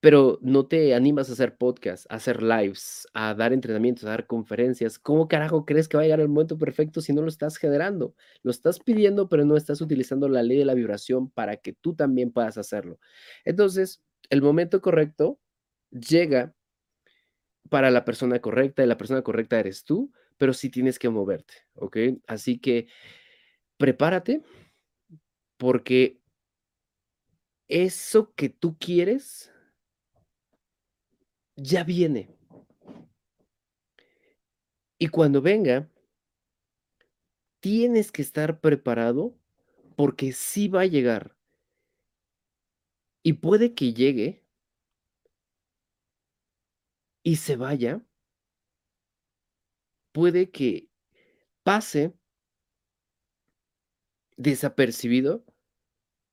[0.00, 4.26] pero no te animas a hacer podcasts, a hacer lives, a dar entrenamientos, a dar
[4.26, 4.98] conferencias.
[4.98, 8.14] ¿Cómo carajo crees que va a llegar el momento perfecto si no lo estás generando?
[8.42, 11.94] Lo estás pidiendo, pero no estás utilizando la ley de la vibración para que tú
[11.94, 12.98] también puedas hacerlo.
[13.44, 15.38] Entonces, el momento correcto
[15.90, 16.54] llega
[17.70, 21.54] para la persona correcta y la persona correcta eres tú, pero sí tienes que moverte,
[21.74, 21.96] ¿ok?
[22.26, 22.88] Así que
[23.78, 24.42] prepárate
[25.56, 26.20] porque
[27.68, 29.52] eso que tú quieres
[31.56, 32.28] ya viene.
[34.98, 35.88] Y cuando venga,
[37.60, 39.34] tienes que estar preparado
[39.96, 41.36] porque sí va a llegar.
[43.22, 44.42] Y puede que llegue
[47.22, 48.02] y se vaya.
[50.12, 50.88] Puede que
[51.62, 52.14] pase
[54.36, 55.44] desapercibido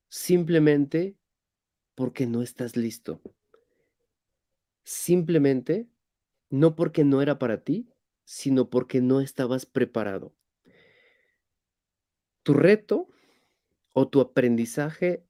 [0.08, 1.16] simplemente
[1.94, 3.20] porque no estás listo.
[4.84, 5.88] Simplemente,
[6.48, 7.92] no porque no era para ti,
[8.24, 10.34] sino porque no estabas preparado.
[12.42, 13.08] Tu reto
[13.92, 15.24] o tu aprendizaje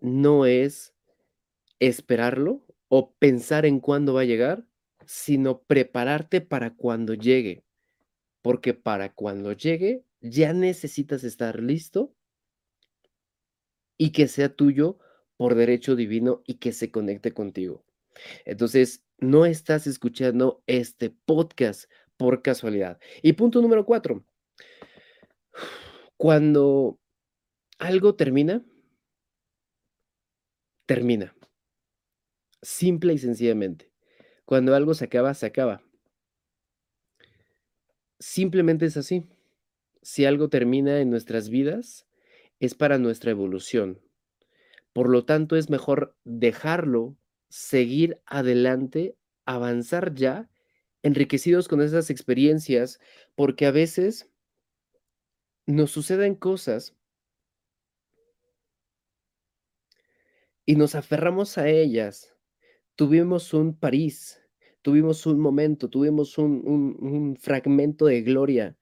[0.00, 0.94] no es
[1.78, 4.66] esperarlo o pensar en cuándo va a llegar,
[5.06, 7.64] sino prepararte para cuando llegue.
[8.42, 12.14] Porque para cuando llegue ya necesitas estar listo
[13.98, 14.98] y que sea tuyo
[15.36, 17.84] por derecho divino y que se conecte contigo.
[18.44, 22.98] Entonces, no estás escuchando este podcast por casualidad.
[23.22, 24.24] Y punto número cuatro.
[26.16, 26.98] Cuando
[27.78, 28.64] algo termina,
[30.86, 31.34] termina.
[32.62, 33.90] Simple y sencillamente.
[34.46, 35.82] Cuando algo se acaba, se acaba.
[38.20, 39.26] Simplemente es así.
[40.02, 42.06] Si algo termina en nuestras vidas,
[42.60, 44.00] es para nuestra evolución.
[44.92, 47.16] Por lo tanto, es mejor dejarlo
[47.48, 49.16] seguir adelante,
[49.46, 50.48] avanzar ya,
[51.02, 53.00] enriquecidos con esas experiencias,
[53.34, 54.30] porque a veces
[55.66, 56.94] nos suceden cosas
[60.64, 62.35] y nos aferramos a ellas.
[62.96, 64.42] Tuvimos un París,
[64.82, 68.76] tuvimos un momento, tuvimos un, un fragmento de gloria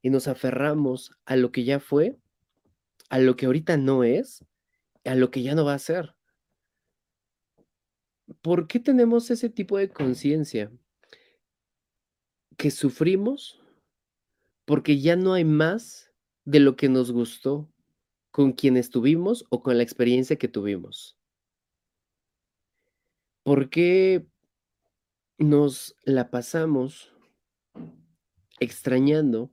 [0.00, 2.16] y nos aferramos a lo que ya fue,
[3.10, 4.44] a lo que ahorita no es,
[5.04, 6.14] a lo que ya no va a ser.
[8.42, 10.70] ¿Por qué tenemos ese tipo de conciencia?
[12.56, 13.60] Que sufrimos
[14.64, 16.12] porque ya no hay más
[16.44, 17.72] de lo que nos gustó
[18.30, 21.17] con quien estuvimos o con la experiencia que tuvimos.
[23.48, 24.26] ¿Por qué
[25.38, 27.14] nos la pasamos
[28.60, 29.50] extrañando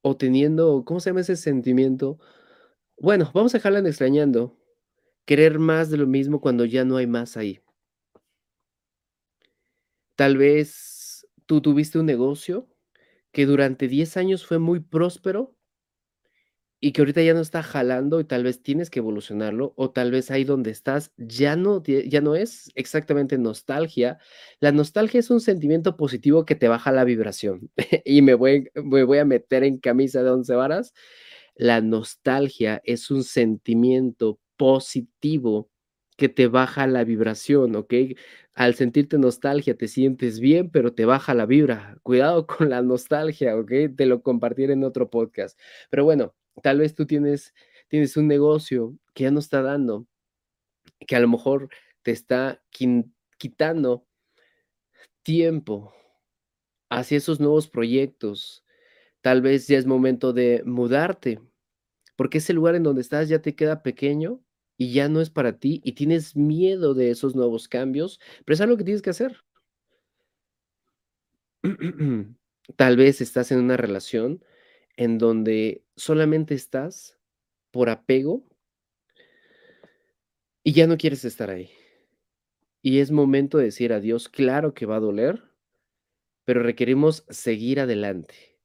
[0.00, 2.18] o teniendo, ¿cómo se llama ese sentimiento?
[2.96, 4.56] Bueno, vamos a dejarla en extrañando,
[5.26, 7.60] querer más de lo mismo cuando ya no hay más ahí.
[10.16, 12.66] Tal vez tú tuviste un negocio
[13.30, 15.54] que durante 10 años fue muy próspero
[16.80, 20.10] y que ahorita ya no está jalando y tal vez tienes que evolucionarlo, o tal
[20.10, 24.18] vez ahí donde estás ya no ya no es exactamente nostalgia.
[24.60, 27.70] La nostalgia es un sentimiento positivo que te baja la vibración,
[28.04, 30.94] y me voy me voy a meter en camisa de once varas.
[31.54, 35.70] La nostalgia es un sentimiento positivo
[36.16, 38.16] que te baja la vibración, ¿okey?
[38.54, 41.98] Al sentirte nostalgia, te sientes bien, pero te baja la vibra.
[42.02, 43.88] Cuidado con la nostalgia, ¿okey?
[43.94, 45.58] Te lo compartiré en otro podcast.
[45.90, 47.54] Pero bueno, tal vez tú tienes
[47.90, 50.06] tienes un negocio que ya no está dando,
[51.06, 51.68] que a lo mejor
[52.02, 52.62] te está
[53.36, 54.06] quitando
[55.22, 55.92] tiempo
[56.88, 58.64] hacia esos nuevos proyectos.
[59.20, 61.40] Tal vez ya es momento de mudarte,
[62.16, 64.40] porque ese lugar en donde estás ya te queda pequeño
[64.76, 68.60] y ya no es para ti, y tienes miedo de esos nuevos cambios, pero es
[68.62, 69.44] algo que tienes que hacer.
[72.76, 74.42] Tal vez estás en una relación
[75.00, 77.18] en donde solamente estás
[77.70, 78.46] por apego
[80.62, 81.70] y ya no quieres estar ahí.
[82.82, 84.28] Y es momento de decir adiós.
[84.28, 85.42] Claro que va a doler,
[86.44, 88.58] pero requerimos seguir adelante,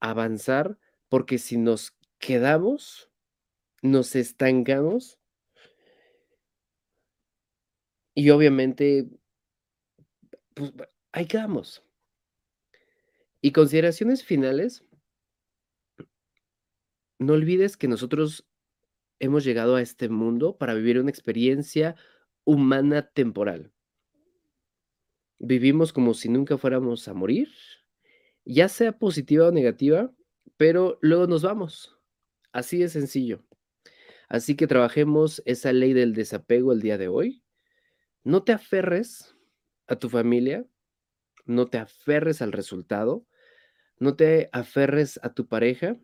[0.00, 0.78] avanzar,
[1.10, 3.10] porque si nos quedamos,
[3.82, 5.18] nos estancamos
[8.14, 9.10] y obviamente
[10.54, 10.72] pues,
[11.12, 11.82] ahí quedamos.
[13.42, 14.85] Y consideraciones finales
[17.18, 18.48] no olvides que nosotros
[19.18, 21.96] hemos llegado a este mundo para vivir una experiencia
[22.44, 23.72] humana temporal.
[25.38, 27.48] Vivimos como si nunca fuéramos a morir,
[28.44, 30.12] ya sea positiva o negativa,
[30.56, 31.98] pero luego nos vamos.
[32.52, 33.44] Así de sencillo.
[34.28, 37.42] Así que trabajemos esa ley del desapego el día de hoy.
[38.24, 39.36] No te aferres
[39.86, 40.66] a tu familia,
[41.44, 43.26] no te aferres al resultado,
[43.98, 45.96] no te aferres a tu pareja,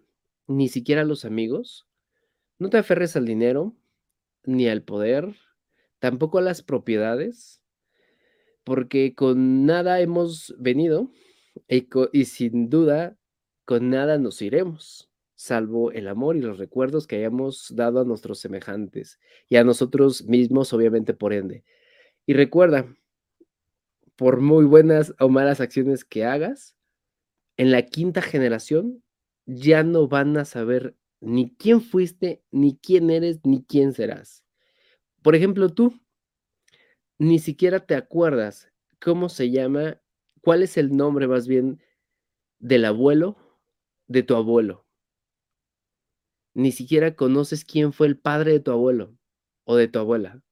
[0.57, 1.87] ni siquiera a los amigos.
[2.59, 3.75] No te aferres al dinero,
[4.45, 5.35] ni al poder,
[5.99, 7.63] tampoco a las propiedades,
[8.65, 11.11] porque con nada hemos venido
[11.69, 13.17] y, y sin duda
[13.65, 18.39] con nada nos iremos, salvo el amor y los recuerdos que hayamos dado a nuestros
[18.39, 21.65] semejantes y a nosotros mismos, obviamente, por ende.
[22.27, 22.87] Y recuerda,
[24.17, 26.77] por muy buenas o malas acciones que hagas,
[27.57, 29.03] en la quinta generación
[29.47, 34.45] ya no van a saber ni quién fuiste, ni quién eres, ni quién serás.
[35.23, 36.01] Por ejemplo, tú
[37.19, 40.01] ni siquiera te acuerdas cómo se llama,
[40.43, 41.81] cuál es el nombre más bien
[42.59, 43.37] del abuelo
[44.09, 44.87] de tu abuelo.
[46.55, 49.17] Ni siquiera conoces quién fue el padre de tu abuelo
[49.65, 50.43] o de tu abuela.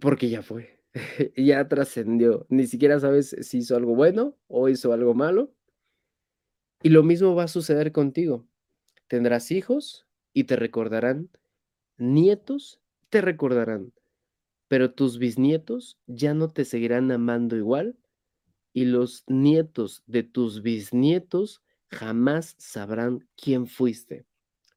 [0.00, 0.80] Porque ya fue,
[1.36, 2.46] ya trascendió.
[2.48, 5.52] Ni siquiera sabes si hizo algo bueno o hizo algo malo.
[6.84, 8.46] Y lo mismo va a suceder contigo.
[9.08, 11.30] Tendrás hijos y te recordarán,
[11.96, 12.78] nietos
[13.08, 13.94] te recordarán,
[14.68, 17.96] pero tus bisnietos ya no te seguirán amando igual
[18.74, 24.26] y los nietos de tus bisnietos jamás sabrán quién fuiste.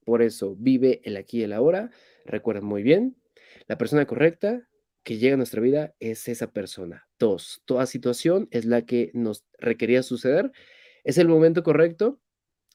[0.06, 1.92] Por eso, vive el aquí y el ahora.
[2.24, 3.18] Recuerda muy bien,
[3.68, 4.66] la persona correcta
[5.04, 7.10] que llega a nuestra vida es esa persona.
[7.20, 10.54] Dos, toda situación es la que nos requería suceder
[11.08, 12.20] ¿Es el momento correcto?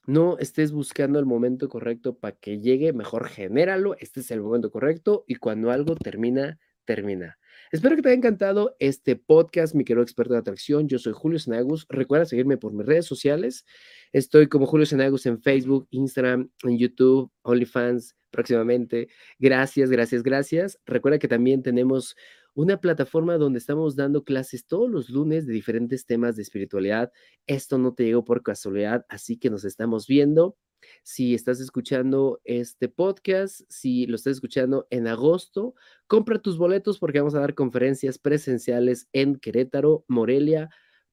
[0.06, 4.70] No estés buscando el momento correcto para que llegue, mejor genéralo, este es el momento
[4.70, 7.38] correcto y cuando algo termina, termina.
[7.72, 10.88] Espero que te haya encantado este podcast, mi querido experto de atracción.
[10.88, 11.84] Yo soy Julio Senagus.
[11.90, 13.66] Recuerda seguirme por mis redes sociales.
[14.14, 19.08] Estoy como Julio Senagus en Facebook, Instagram, en YouTube, OnlyFans próximamente.
[19.38, 20.80] Gracias, gracias, gracias.
[20.86, 22.16] Recuerda que también tenemos
[22.54, 27.12] una plataforma donde estamos dando clases todos los lunes de diferentes temas de espiritualidad.
[27.46, 30.56] Esto no te llegó por casualidad, así que nos estamos viendo.
[31.02, 35.74] Si estás escuchando este podcast, si lo estás escuchando en agosto,
[36.06, 40.70] compra tus boletos porque vamos a dar conferencias presenciales en Querétaro, Morelia,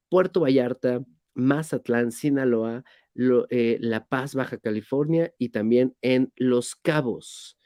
[0.08, 2.84] Puerto Vallarta, Mazatlán, Sinaloa,
[3.50, 7.59] eh, La Paz, Baja California y también en Los Cabos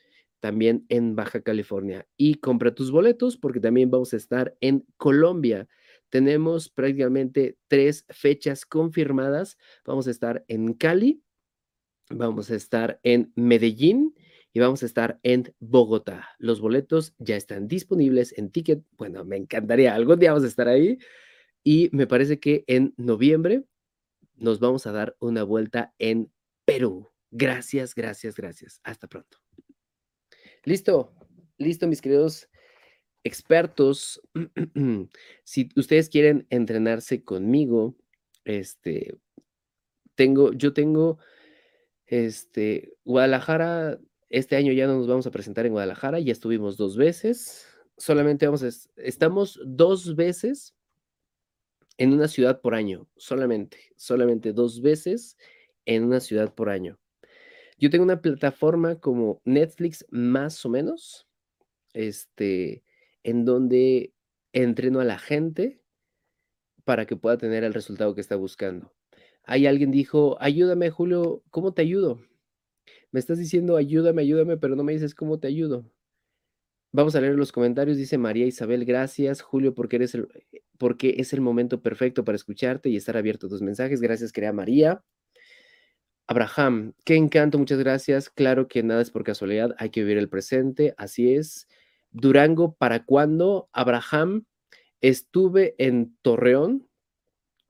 [0.44, 2.06] también en Baja California.
[2.18, 5.66] Y compra tus boletos porque también vamos a estar en Colombia.
[6.10, 9.56] tenemos prácticamente 3 fechas confirmadas.
[9.86, 11.22] Vamos a estar en Cali,
[12.10, 14.14] vamos a estar en Medellín
[14.52, 16.28] y vamos a estar en Bogotá.
[16.38, 18.84] Los boletos ya están disponibles en Ticket.
[18.98, 20.98] Bueno, me encantaría, algún día vamos a estar ahí.
[21.64, 23.64] Y me parece que en noviembre
[24.36, 26.30] nos vamos a dar una vuelta en
[26.66, 27.08] Perú.
[27.30, 28.80] Gracias, gracias, gracias.
[28.84, 29.43] Hasta pronto.
[30.64, 31.12] Listo,
[31.58, 32.48] listo, mis queridos
[33.22, 34.20] expertos.
[35.44, 37.96] si ustedes quieren entrenarse conmigo,
[38.44, 39.18] este,
[40.14, 41.18] tengo, yo tengo,
[42.06, 44.00] este, Guadalajara,
[44.30, 47.66] este año ya no nos vamos a presentar en Guadalajara, ya estuvimos dos veces,
[47.98, 50.74] solamente vamos a, estamos dos veces
[51.98, 55.36] en una ciudad por año, solamente, solamente dos veces
[55.84, 56.98] en una ciudad por año.
[57.76, 61.26] Yo tengo una plataforma como Netflix más o menos,
[61.92, 62.84] este,
[63.22, 64.12] en donde
[64.52, 65.80] entreno a la gente
[66.84, 68.92] para que pueda tener el resultado que está buscando.
[69.44, 72.20] Hay alguien dijo, ayúdame Julio, ¿cómo te ayudo?
[73.10, 75.90] Me estás diciendo, ayúdame, ayúdame, pero no me dices cómo te ayudo.
[76.92, 77.96] Vamos a leer los comentarios.
[77.96, 80.28] Dice María Isabel, gracias, Julio, porque eres el,
[80.78, 84.00] porque es el momento perfecto para escucharte y estar abierto a tus mensajes.
[84.00, 85.02] Gracias, querida María.
[86.26, 88.30] Abraham, qué encanto, muchas gracias.
[88.30, 91.68] Claro que nada es por casualidad, hay que vivir el presente, así es.
[92.10, 93.68] Durango, ¿para cuándo?
[93.72, 94.46] Abraham,
[95.00, 96.88] estuve en Torreón,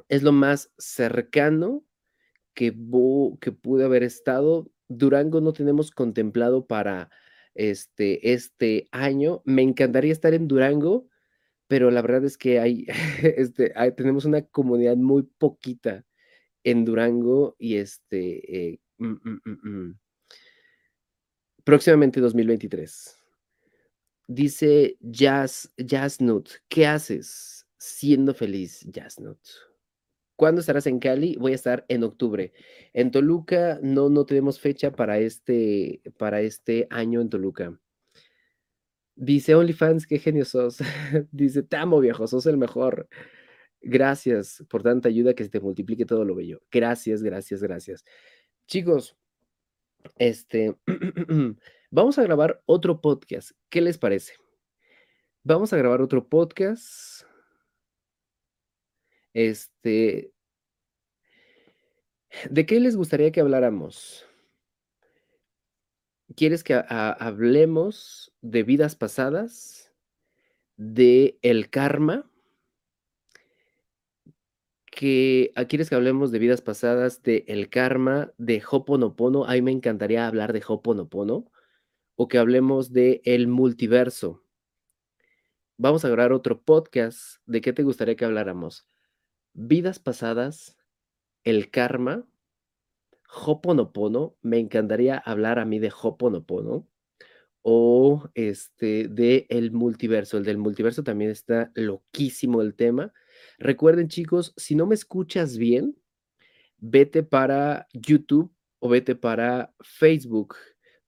[0.08, 1.84] es lo más cercano
[2.54, 2.72] que,
[3.40, 4.70] que pude haber estado.
[4.88, 7.10] Durango no tenemos contemplado para
[7.54, 9.42] este, este año.
[9.44, 11.08] Me encantaría estar en Durango,
[11.66, 12.86] pero la verdad es que hay,
[13.22, 16.04] este, tenemos una comunidad muy poquita
[16.64, 19.98] en Durango y este, eh, mm, mm, mm,
[21.62, 23.18] próximamente 2023.
[24.26, 29.38] Dice Jazz, Jazznut, ¿qué haces siendo feliz, Jazznut?
[30.36, 31.36] ¿Cuándo estarás en Cali?
[31.36, 32.52] Voy a estar en octubre.
[32.92, 37.78] En Toluca no, no tenemos fecha para este, para este año en Toluca.
[39.16, 40.78] Dice OnlyFans, qué genio sos.
[41.30, 43.08] Dice, te amo viejo, sos el mejor.
[43.86, 46.62] Gracias por tanta ayuda que se te multiplique todo lo bello.
[46.70, 48.04] Gracias, gracias, gracias.
[48.66, 49.14] Chicos,
[50.16, 50.74] este,
[51.90, 53.50] vamos a grabar otro podcast.
[53.68, 54.34] ¿Qué les parece?
[55.42, 57.26] Vamos a grabar otro podcast.
[59.34, 60.32] Este,
[62.48, 64.26] ¿de qué les gustaría que habláramos?
[66.34, 69.92] ¿Quieres que hablemos de vidas pasadas?
[70.76, 72.30] ¿De el karma?
[74.94, 79.44] Que, ah, ¿Quieres que hablemos de vidas pasadas, de el karma, de Hoponopono?
[79.44, 81.50] A mí me encantaría hablar de Hoponopono.
[82.14, 84.44] O que hablemos de el multiverso.
[85.76, 87.40] Vamos a grabar otro podcast.
[87.44, 88.86] ¿De qué te gustaría que habláramos?
[89.52, 90.76] Vidas pasadas,
[91.42, 92.24] el karma,
[93.28, 96.86] Hoponopono, me encantaría hablar a mí de Hoponopono
[97.62, 100.38] o este de el multiverso.
[100.38, 103.12] El del multiverso también está loquísimo el tema.
[103.58, 105.96] Recuerden, chicos, si no me escuchas bien,
[106.78, 110.56] vete para YouTube o vete para Facebook,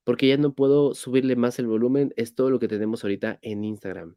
[0.04, 3.64] porque ya no puedo subirle más el volumen, es todo lo que tenemos ahorita en
[3.64, 4.16] Instagram.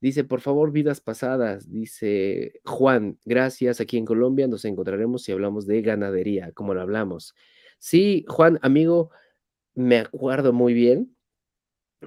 [0.00, 1.70] Dice, por favor, vidas pasadas.
[1.70, 3.80] Dice Juan, gracias.
[3.80, 7.34] Aquí en Colombia nos encontraremos si hablamos de ganadería, como lo hablamos.
[7.78, 9.10] Sí, Juan, amigo,
[9.74, 11.16] me acuerdo muy bien.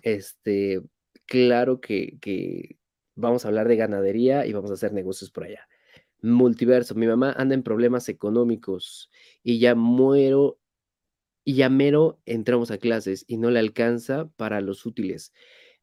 [0.04, 0.82] Este,
[1.26, 2.77] claro que, que
[3.18, 5.68] vamos a hablar de ganadería y vamos a hacer negocios por allá.
[6.22, 9.12] Multiverso, mi mamá anda en problemas económicos
[9.44, 10.60] y ya muero
[11.44, 15.34] y ya mero entramos a clases y no le alcanza para los útiles.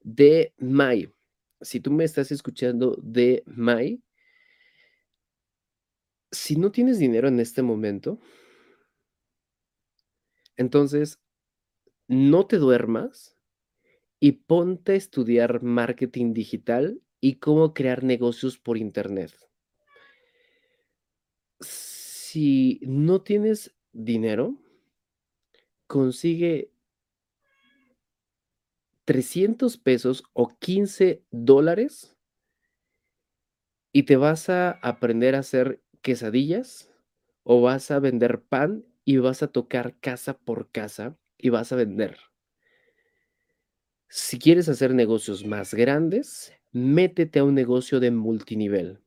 [0.01, 1.15] De mayo
[1.65, 4.03] si tú me estás escuchando de May,
[6.31, 8.21] si no tienes dinero en este momento,
[10.57, 11.21] entonces
[12.07, 13.37] no te duermas
[14.21, 19.33] y ponte a estudiar marketing digital y cómo crear negocios por Internet.
[21.59, 24.59] Si no tienes dinero,
[25.87, 26.71] consigue
[29.07, 32.15] 300 pesos o 15 dólares
[33.91, 36.91] y te vas a aprender a hacer quesadillas
[37.43, 41.77] o vas a vender pan y vas a tocar casa por casa y vas a
[41.77, 42.19] vender.
[44.09, 49.01] Si quieres hacer negocios más grandes, métete a un negocio de multinivel.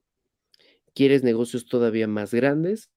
[0.94, 2.90] ¿Quieres negocios todavía más grandes?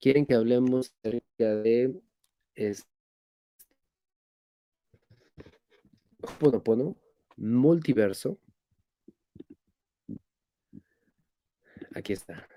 [0.00, 2.00] Quieren que hablemos acerca de
[2.54, 2.86] es
[6.22, 6.96] Ho'oponopono,
[7.36, 8.38] multiverso.
[11.94, 12.48] Aquí está.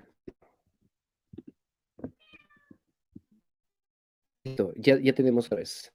[4.75, 5.91] Ya, ya tenemos tres.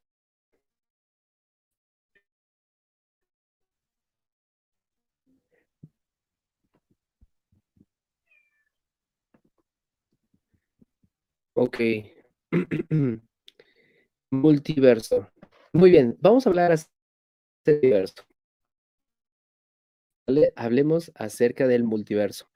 [11.54, 11.78] Ok.
[14.30, 15.30] Multiverso.
[15.72, 16.90] Muy bien, vamos a hablar del
[17.64, 18.24] multiverso.
[20.56, 22.46] Hablemos acerca del multiverso.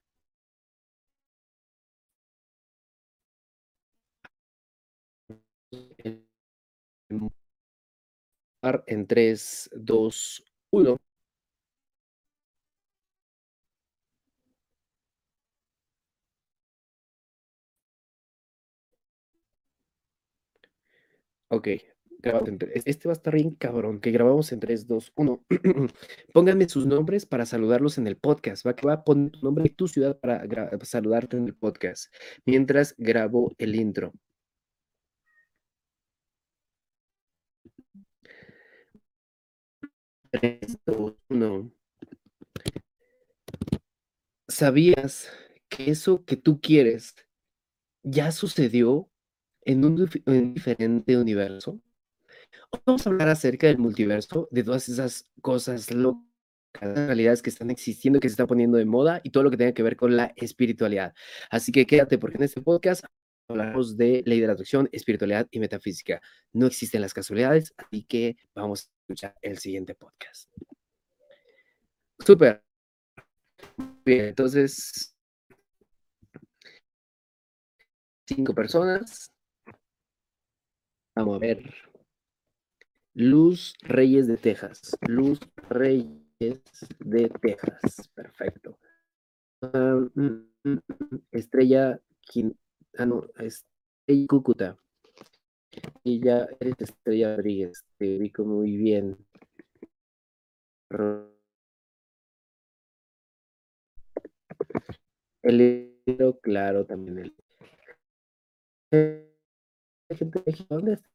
[8.87, 10.99] En 3, 2, 1.
[21.51, 21.69] Ok,
[22.23, 22.71] en.
[22.75, 25.45] Este va a estar bien cabrón, que grabamos en 3, 2, 1.
[26.35, 28.67] Pónganme sus nombres para saludarlos en el podcast.
[28.67, 30.47] Va, va a poner tu nombre y tu ciudad para
[30.85, 32.13] saludarte en el podcast.
[32.45, 34.13] Mientras grabo el intro.
[40.33, 41.73] 3, 2, 1.
[44.49, 45.31] ¿Sabías
[45.69, 47.15] que eso que tú quieres
[48.03, 49.11] ya sucedió
[49.69, 51.79] en un, en diferente universo?
[52.71, 56.25] Hoy vamos a hablar acerca del multiverso, de todas esas cosas locas,
[56.81, 59.75] realidades que están existiendo, que se están poniendo de moda y todo lo que tenga
[59.75, 61.13] que ver con la espiritualidad.
[61.51, 63.05] Así que quédate porque en este podcast
[63.47, 66.23] hablamos de ley de la atracción, espiritualidad y metafísica.
[66.55, 70.51] No existen las casualidades, así que vamos a escuchar el siguiente podcast.
[72.21, 72.65] Súper.
[74.03, 75.15] Bien, entonces,
[78.27, 79.31] cinco personas.
[81.19, 81.65] Vamos a ver.
[83.15, 84.97] Luz Reyes de Texas.
[85.09, 86.63] Luz Reyes
[87.01, 88.09] de Texas.
[88.15, 88.79] Perfecto.
[89.63, 90.23] Ah, mm,
[90.65, 90.73] mm,
[91.11, 92.57] mm, Estrella Quin-
[92.99, 94.79] ah, no, Estrella Cúcuta.
[96.05, 97.85] Y ya eres Estrella Rodríguez.
[97.99, 99.17] Te ubico muy bien.
[105.43, 105.97] El
[106.43, 107.33] claro, también
[108.93, 109.28] el.
[110.11, 111.09] Gente de México, ¿dónde está?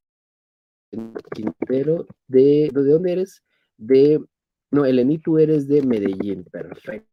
[1.33, 3.43] Quintero, de, ¿de dónde eres?
[3.77, 4.23] De,
[4.69, 7.09] no, Eleni, tú eres de Medellín, perfecto.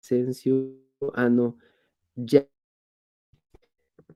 [0.00, 0.74] Asensio,
[1.14, 1.56] ah, no,
[2.16, 2.48] ya,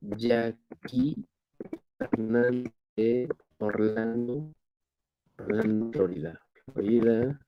[0.00, 1.24] Jackie
[1.98, 4.52] Fernández de Orlando,
[5.38, 6.40] Orlando, Florida,
[6.72, 7.40] Florida,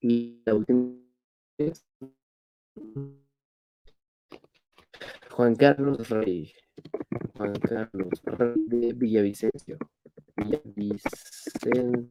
[0.00, 0.96] y la última
[1.58, 1.86] es
[5.30, 6.52] Juan Carlos Rey,
[7.36, 9.78] Juan Carlos Rey de Villavicencio,
[10.36, 12.10] Villavicencio.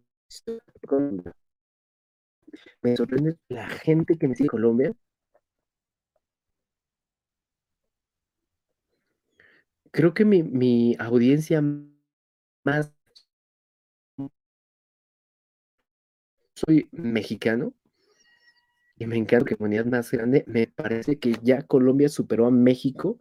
[2.84, 4.94] Me sorprende la gente que me sigue en Colombia.
[9.92, 11.62] Creo que mi, mi audiencia
[12.64, 12.92] más
[16.56, 17.74] soy mexicano
[18.98, 20.44] y me encanta que comunidad más grande.
[20.48, 23.20] Me parece que ya Colombia superó a México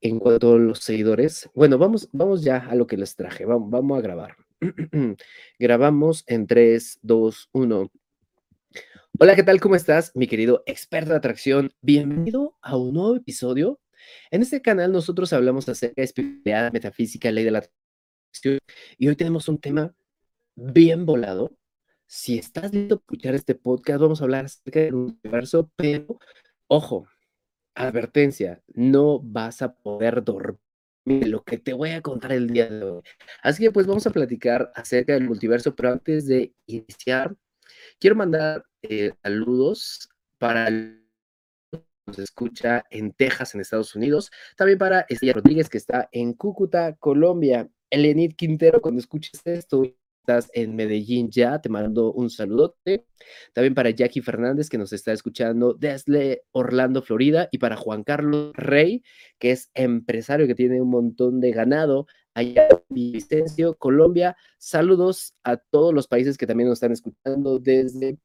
[0.00, 1.48] en cuanto a los seguidores.
[1.54, 3.44] Bueno, vamos, vamos ya a lo que les traje.
[3.44, 4.36] Vamos, vamos a grabar.
[5.58, 7.90] Grabamos en 3, 2, 1.
[9.18, 9.60] Hola, ¿qué tal?
[9.60, 11.72] ¿Cómo estás, mi querido experto de atracción?
[11.82, 13.78] Bienvenido a un nuevo episodio.
[14.30, 18.58] En este canal nosotros hablamos acerca de espiritualidad, metafísica, ley de la atracción
[18.96, 19.94] y hoy tenemos un tema
[20.54, 21.52] bien volado.
[22.12, 26.18] Si estás listo para escuchar este podcast, vamos a hablar acerca del universo, pero
[26.66, 27.06] ojo,
[27.76, 30.58] advertencia, no vas a poder dormir
[31.06, 33.02] lo que te voy a contar el día de hoy.
[33.44, 37.36] Así que pues vamos a platicar acerca del multiverso, pero antes de iniciar,
[38.00, 40.08] quiero mandar eh, saludos
[40.38, 41.06] para el
[42.06, 44.32] nos escucha en Texas, en Estados Unidos.
[44.56, 47.70] También para Estrella Rodríguez, que está en Cúcuta, Colombia.
[47.88, 49.84] Elenit Quintero, cuando escuches esto,
[50.20, 53.06] estás en Medellín ya, te mando un saludote.
[53.52, 57.48] También para Jackie Fernández, que nos está escuchando desde Orlando, Florida.
[57.50, 59.02] Y para Juan Carlos Rey,
[59.38, 64.36] que es empresario que tiene un montón de ganado allá en Vicencio, Colombia.
[64.58, 68.18] Saludos a todos los países que también nos están escuchando desde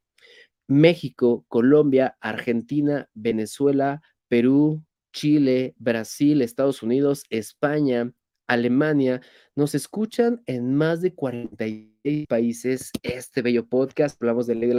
[0.68, 4.84] México, Colombia, Argentina, Venezuela, Perú,
[5.14, 8.12] Chile, Brasil, Estados Unidos, España,
[8.48, 9.22] Alemania.
[9.56, 14.22] Nos escuchan en más de 46 países este bello podcast.
[14.22, 14.72] Hablamos de ley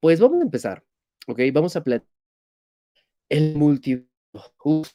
[0.00, 0.84] Pues vamos a empezar.
[1.26, 2.02] Okey, vamos a pla
[3.30, 4.08] el multi
[4.64, 4.88] uf,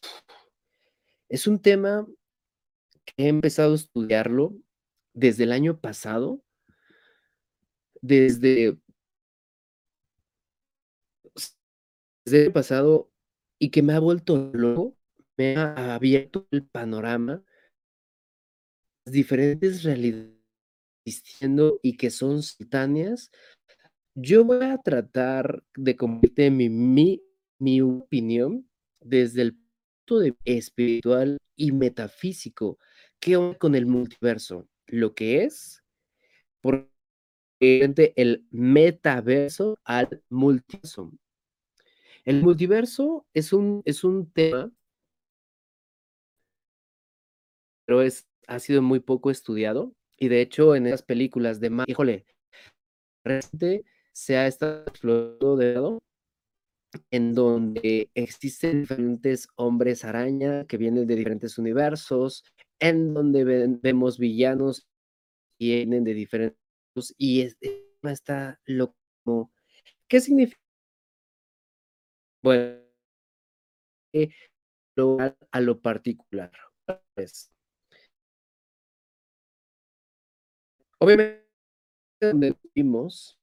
[1.30, 2.08] es un tema
[3.06, 4.56] que he empezado a estudiarlo
[5.14, 6.44] desde el año pasado
[8.02, 8.78] desde
[12.26, 13.12] desde el año pasado,
[13.60, 14.98] y que me ha vuelto loco,
[15.38, 17.44] me ha abierto el panorama
[19.06, 20.34] diferentes realidades
[21.06, 23.32] existiendo y que son simultáneas.
[24.16, 27.22] Yo voy a tratar de compartirte mi mi
[27.60, 32.78] mi opinión desde el punto de espiritual y metafísico,
[33.20, 34.68] ¿qué onda con el multiverso?
[34.88, 35.84] Lo que es,
[36.62, 36.90] por
[37.60, 41.12] el metaverso al multiverso.
[42.26, 44.72] El multiverso es un es un tema
[47.86, 51.86] pero es ha sido muy poco estudiado, y de hecho, en esas películas de ma
[51.88, 52.26] híjole,
[54.14, 56.02] se ha estado explorando
[57.10, 62.44] en donde existen diferentes hombres araña que vienen de diferentes universos,
[62.80, 63.44] en donde
[63.82, 64.88] vemos villanos,
[65.60, 66.60] vienen de diferentes
[67.18, 69.52] y este está loco.
[70.08, 70.60] ¿Qué significa?
[72.44, 72.84] Bueno
[74.14, 74.30] eh,
[74.96, 76.52] lo a lo particular,
[77.16, 77.53] pues
[81.04, 81.44] Obviamente,
[82.22, 83.38] donde vivimos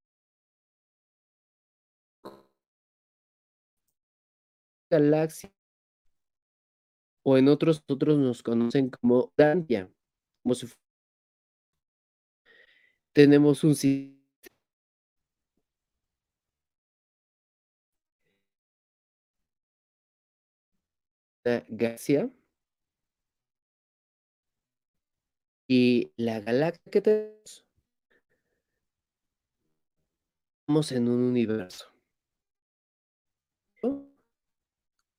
[4.88, 5.52] Galaxia
[7.22, 9.92] o en otros otros nos conocen como Dantia,
[10.42, 10.68] como si
[13.12, 14.16] tenemos un si
[21.44, 22.30] Eh, Galaxia
[25.70, 27.62] y la galaxia que tenemos
[30.90, 31.86] en un universo.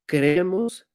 [0.05, 0.85] Creemos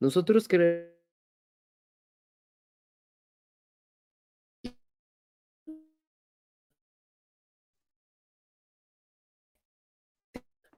[0.00, 0.96] Nosotros cre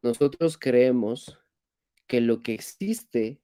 [0.03, 1.39] Nosotros creemos
[2.09, 3.41] que lo que existe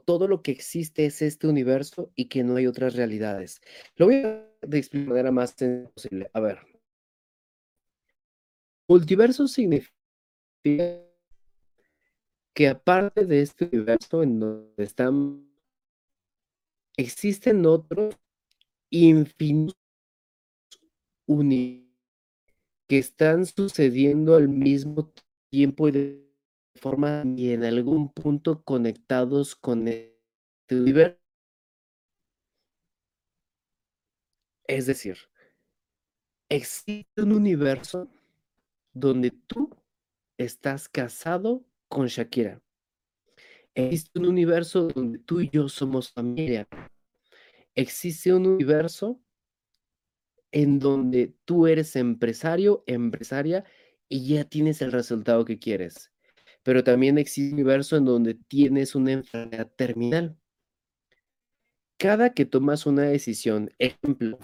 [0.00, 3.60] todo lo que existe es este universo y que no hay otras realidades.
[3.96, 5.54] Lo voy a explicar de manera más
[5.94, 6.30] posible.
[6.32, 6.58] A ver.
[8.88, 9.92] Multiverso significa
[12.54, 15.48] que aparte de este universo en donde están
[16.96, 18.14] existen otros
[18.90, 19.78] infinitos
[21.26, 21.90] uni
[22.86, 25.10] que están sucediendo al mismo
[25.48, 26.31] tiempo y de
[26.76, 30.12] forma y en algún punto conectados con este
[30.70, 31.20] univer
[34.66, 35.18] Es decir
[36.52, 38.10] existe un universo
[38.92, 39.70] donde tú
[40.36, 42.60] estás casado con Shakira.
[43.74, 46.68] Existe un universo donde tú y yo somos familia.
[47.74, 49.18] Existe un universo
[50.50, 53.64] en donde tú eres empresario, empresaria,
[54.10, 56.11] y ya tienes el resultado que quieres.
[56.62, 60.36] Pero también existe un universo en donde tienes una enfermedad terminal.
[61.98, 64.38] Cada que tomas una decisión, ejemplo,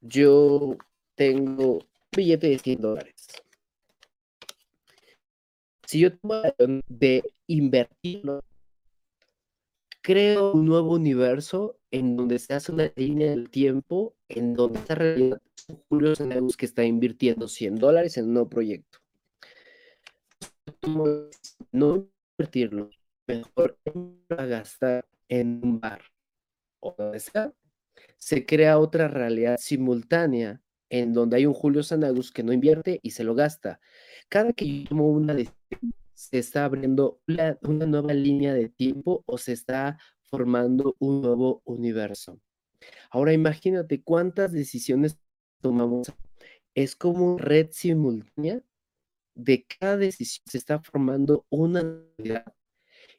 [0.00, 0.76] yo
[1.14, 3.14] tengo un billete de $100
[5.88, 8.44] si yo tomo la decisión de invertirlo
[10.02, 14.94] creo un nuevo universo en donde se hace una línea del tiempo, en donde esta
[14.94, 16.14] realidad son Julio
[16.56, 18.98] que está invirtiendo $100 en un nuevo proyecto.
[21.72, 22.90] No invertirlo,
[23.26, 23.78] mejor
[24.30, 26.02] a gastar en un bar
[26.80, 27.52] o donde sea,
[28.16, 33.10] se crea otra realidad simultánea en donde hay un Julio Sanagus que no invierte y
[33.10, 33.80] se lo gasta.
[34.28, 39.22] Cada que yo tomo una decisión, se está abriendo una una nueva línea de tiempo
[39.26, 42.40] o se está formando un nuevo universo.
[43.10, 45.18] Ahora imagínate cuántas decisiones
[45.60, 46.12] tomamos.
[46.74, 48.62] Es como una red simultánea
[49.38, 51.82] de cada decisión se está formando una
[52.18, 52.52] realidad.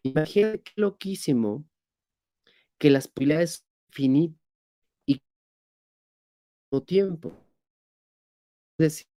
[0.03, 1.65] Imagínate qué loquísimo
[2.77, 4.35] que las posibilidades fini
[5.07, 5.21] y
[6.71, 7.33] o tiempo.
[8.77, 9.07] Es decir,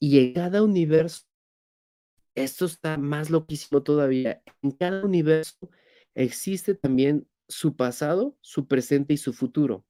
[0.00, 1.24] y en cada universo
[2.34, 4.42] esto está más loquísimo todavía.
[4.62, 5.56] En cada universo
[6.14, 9.84] existe también su pasado, su presente y su futuro.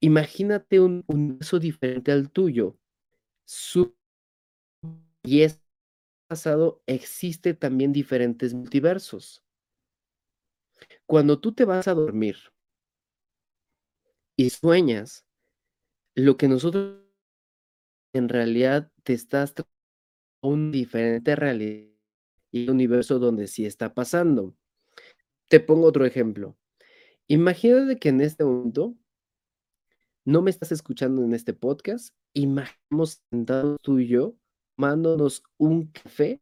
[0.00, 2.76] Imagínate un universo diferente al tuyo.
[3.44, 3.95] Su
[5.26, 5.60] y es
[6.28, 9.44] pasado existe también diferentes multiversos.
[11.06, 12.36] Cuando tú te vas a dormir
[14.36, 15.26] y sueñas,
[16.14, 17.02] lo que nosotros
[18.14, 19.66] en realidad te estás tra
[20.42, 21.90] un diferente realidad
[22.52, 24.54] y universo donde sí está pasando.
[25.48, 26.56] Te pongo otro ejemplo.
[27.28, 28.96] Imagínate que en este momento
[30.24, 34.36] no me estás escuchando en este podcast, imaginemos sentados tú y yo,
[34.76, 36.40] tomándonos un café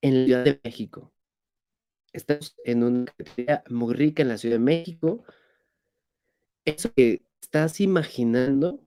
[0.00, 1.12] en la Ciudad de México.
[2.12, 5.24] Estamos en una cafetería muy rica en la Ciudad de México.
[6.64, 8.80] Eso que estás imaginando,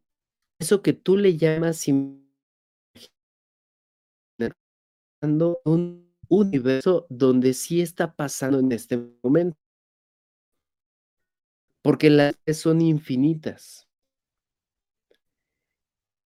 [0.60, 2.24] eso que tú le llamas im
[5.64, 9.58] un universo donde sí está pasando en este momento.
[11.82, 13.88] Porque las son infinitas.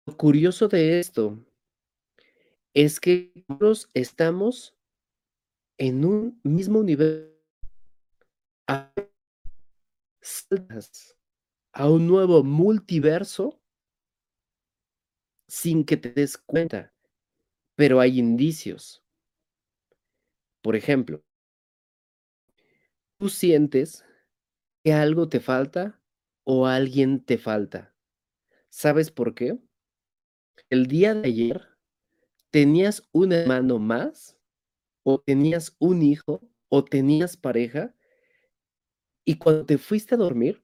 [0.06, 1.38] Lo curioso de esto
[2.76, 4.76] es que nosotros estamos
[5.78, 7.34] en un mismo universo.
[8.68, 8.92] A
[10.20, 11.16] saltas
[11.72, 13.62] a un nuevo multiverso
[15.48, 16.92] sin que te des cuenta,
[17.76, 19.02] pero hay indicios.
[20.60, 21.22] Por ejemplo
[23.18, 24.04] tú sientes
[24.84, 25.98] que algo te falta
[26.44, 27.94] o alguien te falta,
[28.68, 29.58] ¿sabes por qué?
[30.68, 31.75] El día de ayer
[32.50, 34.38] tenías un hermano más,
[35.02, 37.94] o tenías un hijo, o tenías pareja
[39.28, 40.62] y cuando te fuiste a dormir,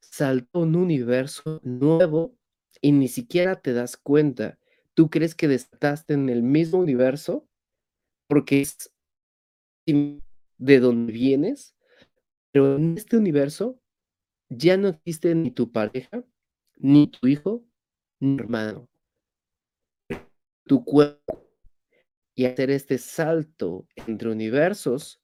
[0.00, 2.36] saltó un universo nuevo
[2.82, 4.58] y ni siquiera te das cuenta.
[4.92, 7.48] ¿Tú crees que estás en el mismo universo?
[8.28, 8.92] Porque es
[9.86, 11.74] de donde vienes,
[12.52, 13.80] pero en este universo
[14.50, 16.22] ya no existe ni tu pareja,
[16.76, 17.64] ni tu hijo,
[18.20, 18.89] ni hermano.
[20.64, 21.46] Tu cuerpo.
[22.34, 25.20] Y hacer este salto entre universos,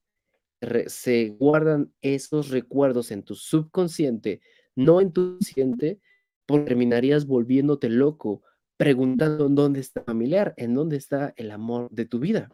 [0.87, 4.41] se guardan esos recuerdos en tu subconsciente,
[4.75, 6.01] no en tu consciente,
[6.47, 8.43] porque terminarías volviéndote loco,
[8.77, 12.51] preguntando en dónde está familiar, en dónde está el amor de tu vida.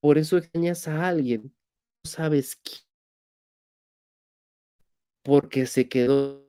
[0.00, 2.80] Por eso extrañas a alguien, no sabes quién.
[5.22, 6.46] Porque se quedó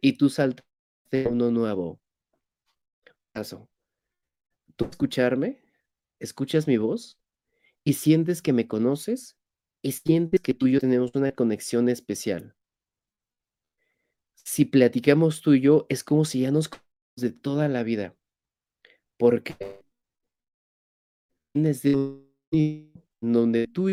[0.00, 2.00] y tú saltaste a uno nuevo.
[3.32, 3.68] Paso.
[4.76, 5.62] ¿Tú escucharme?
[6.18, 7.18] ¿Escuchas mi voz?
[7.84, 9.36] ¿Y sientes que me conoces?
[9.82, 12.56] ¿Y sientes que tú y yo tenemos una conexión especial?
[14.34, 18.16] Si platicamos tú y yo, es como si ya nos conocemos de toda la vida.
[19.16, 19.54] Porque
[21.54, 21.94] desde
[23.20, 23.88] donde tú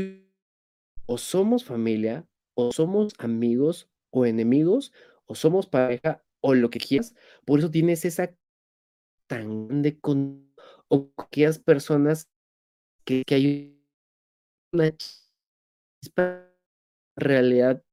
[1.06, 4.92] o somos familia, o somos amigos, o enemigos,
[5.26, 7.16] o somos pareja, o lo que quieras.
[7.46, 8.36] Por eso tienes esa
[9.28, 10.54] tan grande con
[11.18, 12.30] aquellas personas
[13.06, 13.82] que, que hay
[14.72, 16.50] una chispa
[17.16, 17.84] realidad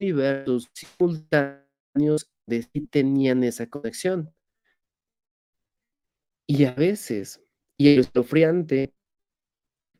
[0.00, 4.34] universos simultáneos de sí tenían esa conexión.
[6.46, 7.40] Y a veces,
[7.78, 8.92] y el escalofriante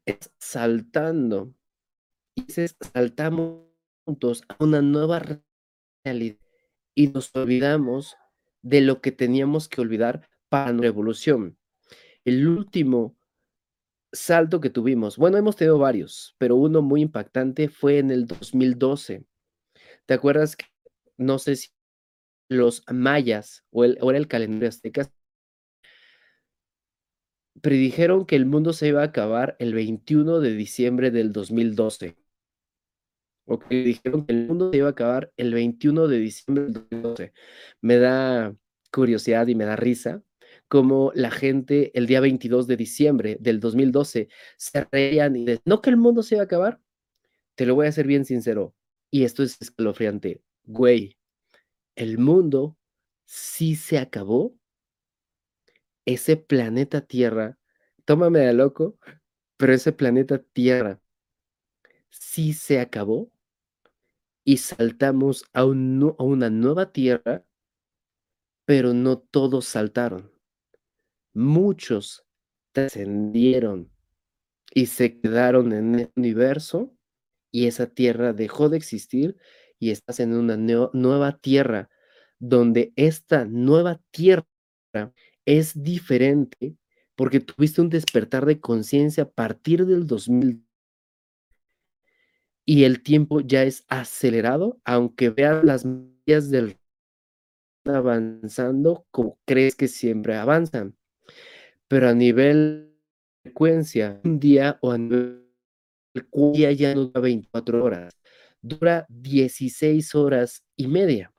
[0.05, 1.55] es saltando,
[2.35, 3.69] y dices, saltamos
[4.05, 5.23] juntos a una nueva
[6.05, 6.39] realidad
[6.95, 8.17] y nos olvidamos
[8.63, 11.59] de lo que teníamos que olvidar para nuestra evolución.
[12.25, 13.17] El último
[14.13, 19.25] salto que tuvimos, bueno, hemos tenido varios, pero uno muy impactante fue en el 2012.
[20.07, 20.67] ¿Te acuerdas que,
[21.17, 21.69] no sé si
[22.49, 25.11] los mayas o, el, o era el calendario azteca
[27.61, 32.17] predijeron que el mundo se iba a acabar el 21 de diciembre del 2012.
[33.45, 36.73] O que dijeron que el mundo se iba a acabar el 21 de diciembre del
[36.73, 37.33] 2012.
[37.81, 38.55] Me da
[38.93, 40.23] curiosidad y me da risa
[40.69, 45.83] como la gente el día 22 de diciembre del 2012 se reían y decían, ¿no
[45.83, 46.81] que el mundo se iba a acabar?
[47.57, 48.75] Te lo voy a ser bien sincero,
[49.11, 50.43] y esto es escalofriante.
[50.65, 51.19] Güey,
[51.97, 52.79] el mundo
[53.25, 54.55] sí se acabó
[56.07, 57.59] ese planeta Tierra,
[58.05, 58.99] tómame de loco,
[59.57, 61.01] pero ese planeta Tierra
[62.09, 63.32] sí se acabó
[64.45, 67.45] y saltamos a, un, a una nueva Tierra,
[68.65, 70.33] pero no todos saltaron.
[71.35, 72.25] Muchos
[72.73, 73.91] trascendieron
[74.75, 76.95] y se quedaron en el universo
[77.51, 79.37] y esa Tierra dejó de existir
[79.79, 81.91] y estás en una nueva Tierra
[82.39, 84.47] donde esta nueva Tierra
[85.45, 86.77] es diferente
[87.15, 90.65] porque tuviste un despertar de conciencia a partir del 2000
[92.65, 96.79] y el tiempo ya es acelerado, aunque veas las medias del
[97.85, 100.97] avanzando como crees que siempre avanzan.
[101.89, 102.95] Pero a nivel
[103.43, 105.43] frecuencia, un día o a nivel
[106.53, 108.15] día ya no da 24 horas,
[108.61, 111.33] dura 16 horas y media.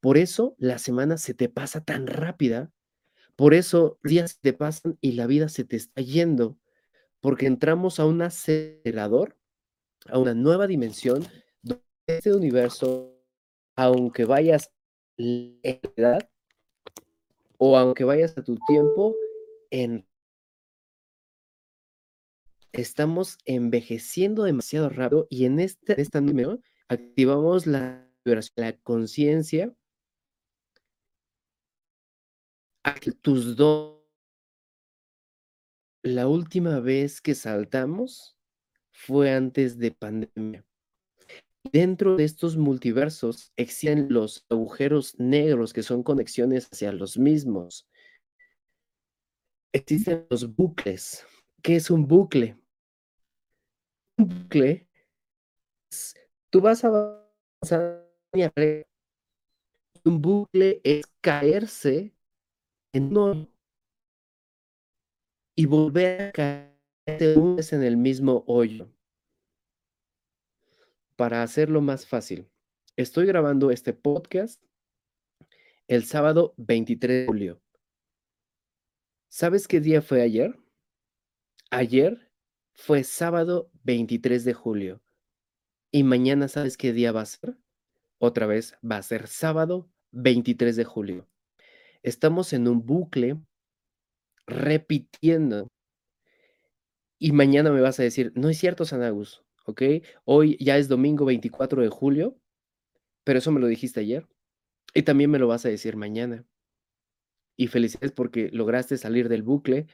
[0.00, 2.70] Por eso la semana se te pasa tan rápida,
[3.34, 6.58] por eso días te pasan y la vida se te está yendo,
[7.20, 9.36] porque entramos a un acelerador,
[10.10, 11.26] a una nueva dimensión,
[11.62, 13.14] donde este universo,
[13.76, 14.70] aunque vayas
[15.16, 16.28] en edad
[17.58, 19.14] o aunque vayas a tu tiempo,
[19.70, 20.06] en
[22.72, 29.74] estamos envejeciendo demasiado rápido y en este, esta número activamos la, la conciencia
[33.20, 33.96] tus dos.
[36.02, 38.35] La última vez que saltamos
[38.96, 40.64] fue antes de pandemia.
[41.70, 47.86] Dentro de estos multiversos existen los agujeros negros que son conexiones hacia los mismos.
[49.72, 51.26] Existen los bucles.
[51.62, 52.56] ¿Qué es un bucle?
[54.16, 54.88] Un bucle
[55.90, 56.14] es,
[56.50, 58.06] tú vas a avanzar
[60.04, 62.14] un bucle es caerse
[62.92, 63.48] en
[65.54, 66.75] y volver a caer
[67.06, 68.92] en el mismo hoyo.
[71.14, 72.50] Para hacerlo más fácil,
[72.96, 74.60] estoy grabando este podcast
[75.86, 77.62] el sábado 23 de julio.
[79.28, 80.58] ¿Sabes qué día fue ayer?
[81.70, 82.32] Ayer
[82.74, 85.00] fue sábado 23 de julio.
[85.92, 87.56] Y mañana, ¿sabes qué día va a ser?
[88.18, 91.28] Otra vez va a ser sábado 23 de julio.
[92.02, 93.40] Estamos en un bucle
[94.46, 95.68] repitiendo.
[97.18, 99.82] Y mañana me vas a decir, no es cierto, Sanagus, ¿ok?
[100.24, 102.38] Hoy ya es domingo 24 de julio,
[103.24, 104.26] pero eso me lo dijiste ayer.
[104.94, 106.46] Y también me lo vas a decir mañana.
[107.56, 109.86] Y felicidades porque lograste salir del bucle,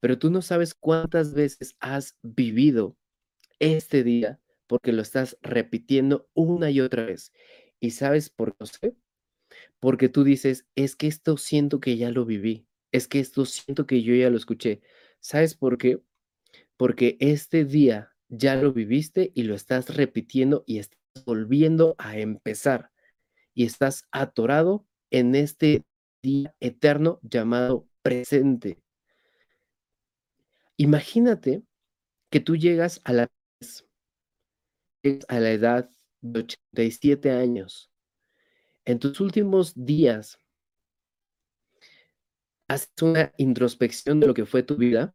[0.00, 2.96] pero tú no sabes cuántas veces has vivido
[3.60, 7.32] este día porque lo estás repitiendo una y otra vez.
[7.80, 8.94] ¿Y sabes por qué?
[9.80, 13.86] Porque tú dices, es que esto siento que ya lo viví, es que esto siento
[13.86, 14.82] que yo ya lo escuché.
[15.20, 16.00] ¿Sabes por qué?
[16.78, 22.90] Porque este día ya lo viviste y lo estás repitiendo y estás volviendo a empezar
[23.52, 25.84] y estás atorado en este
[26.22, 28.78] día eterno llamado presente.
[30.78, 31.62] Imagínate
[32.30, 33.28] que tú llegas a la,
[35.28, 35.90] a la edad
[36.22, 37.90] de 87 años
[38.88, 40.38] en tus últimos días,
[42.68, 45.14] haces una introspección de lo que fue tu vida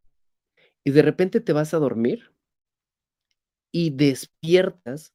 [0.83, 2.31] y de repente te vas a dormir
[3.71, 5.13] y despiertas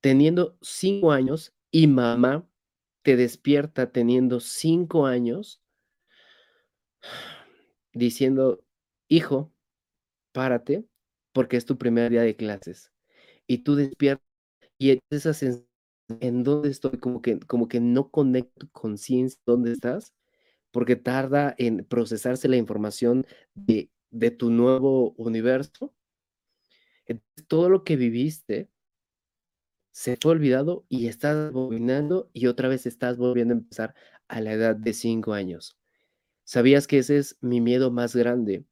[0.00, 2.48] teniendo cinco años y mamá
[3.02, 5.60] te despierta teniendo cinco años
[7.92, 8.62] diciendo,
[9.08, 9.52] hijo,
[10.32, 10.86] párate
[11.32, 12.92] porque es tu primer día de clases.
[13.46, 14.26] Y tú despiertas
[14.78, 15.68] y esa sensación
[16.20, 20.14] en dónde estoy, como que, como que no conecto conciencia dónde estás,
[20.72, 25.94] porque tarda en procesarse la información de, de tu nuevo universo.
[27.48, 28.70] todo lo que viviste
[29.90, 33.94] se fue olvidado y estás volviendo y otra vez estás volviendo a empezar
[34.28, 35.76] a la edad de cinco años.
[36.44, 38.64] ¿Sabías que ese es mi miedo más grande?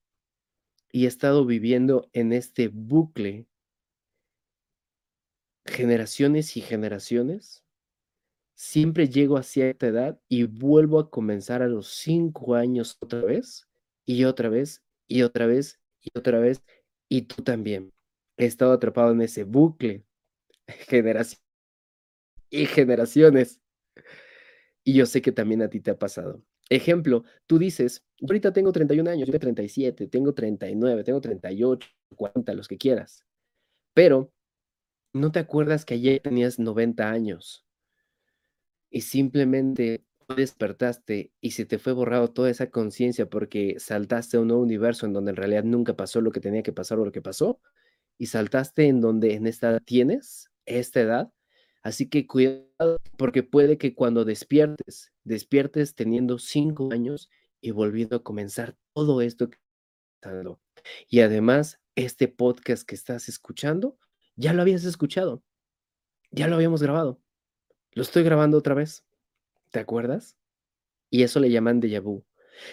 [0.93, 3.47] Y he estado viviendo en este bucle
[5.65, 7.65] generaciones y generaciones,
[8.55, 13.69] siempre llego a cierta edad y vuelvo a comenzar a los cinco años otra vez
[14.05, 16.63] y otra vez y otra vez y otra vez
[17.09, 17.93] y tú también.
[18.37, 20.05] He estado atrapado en ese bucle,
[20.89, 21.41] generación
[22.51, 23.61] y generaciones.
[24.85, 26.43] Y yo sé que también a ti te ha pasado.
[26.71, 32.55] Ejemplo, tú dices, ahorita tengo 31 años, yo tengo 37, tengo 39, tengo 38, 40,
[32.55, 33.25] los que quieras.
[33.95, 34.33] Pero
[35.15, 37.67] no te acuerdas que ayer tenías 90 años
[38.91, 44.49] y simplemente despertaste y se te fue borrado toda esa conciencia porque saltaste a un
[44.49, 47.13] nuevo universo en donde en realidad nunca pasó lo que tenía que pasar o lo
[47.13, 47.61] que pasó
[48.19, 51.33] y saltaste en donde en esta edad tienes esta edad.
[51.83, 58.23] Así que cuidado porque puede que cuando despiertes, despiertes teniendo cinco años y volviendo a
[58.23, 59.59] comenzar todo esto que
[61.09, 63.99] y además este podcast que estás escuchando
[64.37, 65.43] ya lo habías escuchado,
[66.31, 67.21] ya lo habíamos grabado,
[67.93, 69.05] lo estoy grabando otra vez,
[69.71, 70.37] ¿te acuerdas?
[71.11, 72.25] Y eso le llaman déjà vu.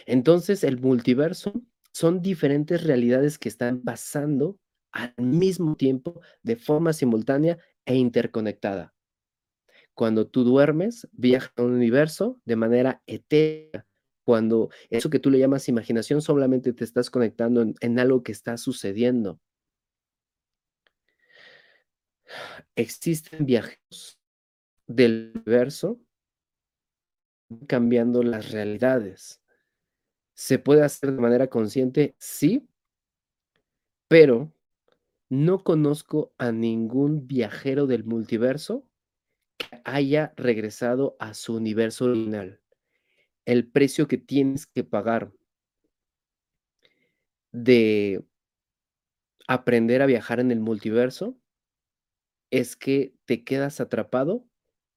[0.05, 1.53] Entonces, el multiverso
[1.91, 4.59] son diferentes realidades que están pasando
[4.91, 8.93] al mismo tiempo, de forma simultánea e interconectada.
[9.93, 13.85] Cuando tú duermes, viajas a un universo de manera etérea.
[14.25, 18.31] Cuando eso que tú le llamas imaginación solamente te estás conectando en, en algo que
[18.31, 19.39] está sucediendo.
[22.75, 24.19] Existen viajeros
[24.87, 25.99] del universo
[27.67, 29.41] cambiando las realidades.
[30.35, 32.15] ¿Se puede hacer de manera consciente?
[32.19, 32.67] Sí.
[34.11, 34.53] Pero
[35.29, 38.87] no conozco a ningún viajero del multiverso
[39.57, 42.61] que haya regresado a su universo original.
[43.45, 45.31] El precio que tienes que pagar
[47.53, 48.25] de
[49.47, 51.35] aprender a viajar en el multiverso
[52.51, 54.45] es que te quedas atrapado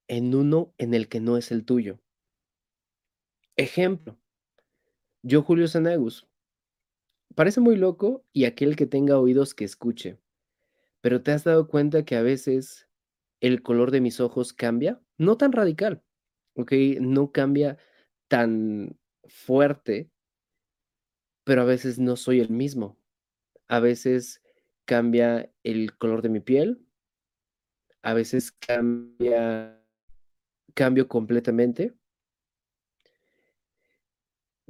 [0.08, 2.00] en uno en el que no es el tuyo.
[3.58, 4.16] Ejemplo,
[5.24, 6.28] yo, Julio Senegus,
[7.34, 10.20] parece muy loco y aquel que tenga oídos que escuche,
[11.00, 12.88] pero ¿te has dado cuenta que a veces
[13.40, 15.02] el color de mis ojos cambia?
[15.16, 16.04] No tan radical,
[16.54, 16.72] ¿ok?
[17.00, 17.78] No cambia
[18.28, 20.08] tan fuerte,
[21.42, 22.96] pero a veces no soy el mismo.
[23.66, 24.40] A veces
[24.84, 26.86] cambia el color de mi piel,
[28.02, 29.84] a veces cambia,
[30.74, 31.97] cambio completamente.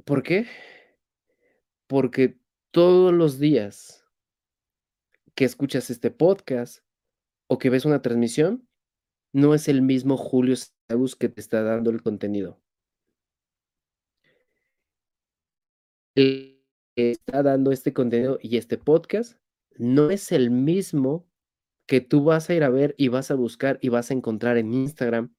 [0.05, 0.47] ¿Por qué?
[1.87, 2.39] Porque
[2.71, 4.05] todos los días
[5.35, 6.83] que escuchas este podcast
[7.47, 8.67] o que ves una transmisión,
[9.33, 12.61] no es el mismo Julio Senegus que te está dando el contenido.
[16.15, 16.61] El
[16.95, 19.39] que está dando este contenido y este podcast
[19.77, 21.27] no es el mismo
[21.87, 24.57] que tú vas a ir a ver y vas a buscar y vas a encontrar
[24.57, 25.33] en Instagram.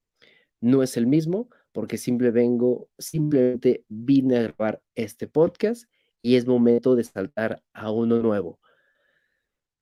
[0.59, 5.85] No es el mismo porque simple vengo, simplemente vine a grabar este podcast
[6.21, 8.59] y es momento de saltar a uno nuevo.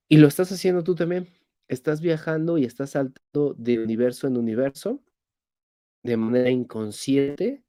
[0.08, 1.28] Y lo estás haciendo tú también.
[1.68, 5.04] Estás viajando y estás saltando de universo en universo
[6.04, 7.64] de manera inconsciente.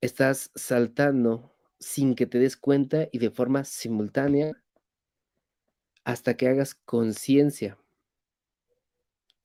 [0.00, 4.52] Estás saltando sin que te des cuenta y de forma simultánea
[6.04, 7.78] hasta que hagas conciencia.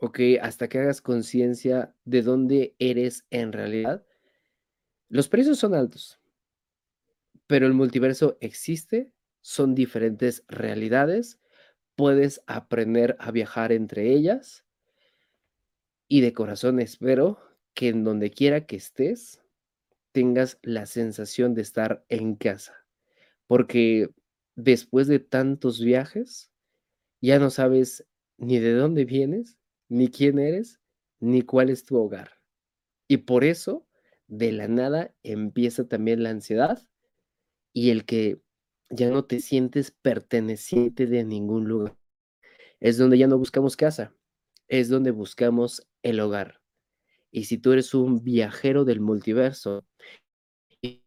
[0.05, 4.05] Ok, hasta que hagas conciencia de dónde eres en realidad.
[5.07, 6.19] Los precios son altos,
[7.47, 11.39] pero el multiverso existe, son diferentes realidades,
[11.95, 14.65] puedes aprender a viajar entre ellas
[16.09, 17.39] y de corazón espero
[17.73, 19.41] que en donde quiera que estés
[20.11, 22.85] tengas la sensación de estar en casa,
[23.47, 24.09] porque
[24.57, 26.51] después de tantos viajes,
[27.21, 28.05] ya no sabes
[28.35, 29.57] ni de dónde vienes,
[29.93, 30.79] ni quién eres,
[31.19, 32.39] ni cuál es tu hogar.
[33.07, 33.87] Y por eso,
[34.27, 36.81] de la nada, empieza también la ansiedad
[37.73, 38.41] y el que
[38.89, 41.95] ya no te sientes perteneciente de ningún lugar.
[42.79, 44.15] Es donde ya no buscamos casa,
[44.67, 46.59] es donde buscamos el hogar.
[47.29, 49.85] Y si tú eres un viajero del multiverso
[50.81, 51.03] y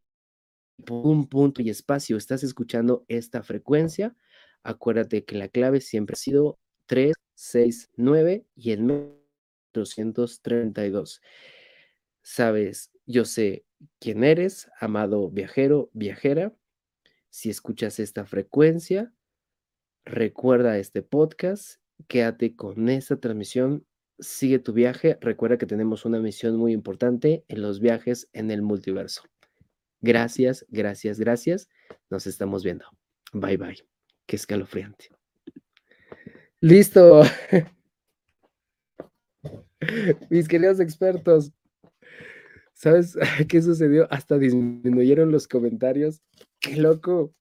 [0.85, 4.15] por un punto y espacio estás escuchando esta frecuencia,
[4.63, 8.87] acuérdate que la clave siempre ha sido 3, 6, 9 y el
[9.73, 11.23] 232.
[12.23, 13.65] Sabes, yo sé
[14.01, 16.53] quién eres, amado viajero, viajera.
[17.31, 19.13] Si escuchas esta frecuencia,
[20.05, 23.87] recuerda este podcast, quédate con esta transmisión,
[24.19, 25.19] sigue tu viaje.
[25.21, 29.23] Recuerda que tenemos una misión muy importante en los viajes en el multiverso.
[30.01, 31.69] Gracias, gracias, gracias.
[32.11, 32.87] Nos estamos viendo.
[33.33, 33.87] Bye bye.
[34.27, 35.16] Qué escalofriante.
[36.61, 37.23] Listo.
[40.31, 41.53] Mis queridos expertos,
[42.73, 43.17] ¿sabes
[43.49, 44.07] qué sucedió?
[44.11, 46.23] Hasta disminuyeron los comentarios.
[46.61, 47.35] ¡Qué loco!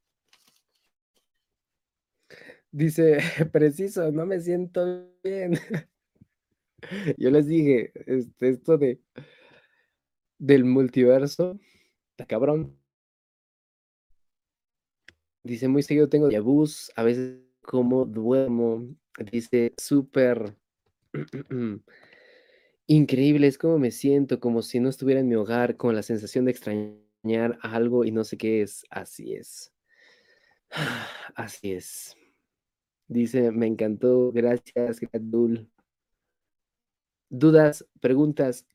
[2.71, 3.19] Dice,
[3.53, 5.57] preciso, no me siento bien.
[7.17, 8.99] Yo les dije, este, esto de
[10.37, 11.57] del multiverso,
[12.11, 12.77] está cabrón.
[15.43, 18.95] Dice, muy seguido tengo diabús, a veces como duermo.
[19.17, 20.55] Dice, súper
[22.87, 26.45] increíble, es como me siento, como si no estuviera en mi hogar, con la sensación
[26.45, 28.85] de extrañar algo y no sé qué es.
[28.89, 29.73] Así es.
[31.35, 32.15] Así es.
[33.07, 35.69] Dice, me encantó, gracias, Gradul.
[37.29, 38.65] Dudas, preguntas.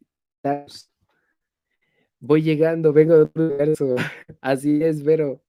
[2.21, 3.97] Voy llegando, vengo de otro universo.
[4.41, 5.43] Así es, pero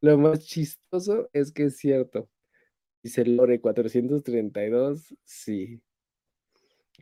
[0.00, 2.28] lo más chistoso es que es cierto.
[3.02, 5.80] Dice Lore 432, sí.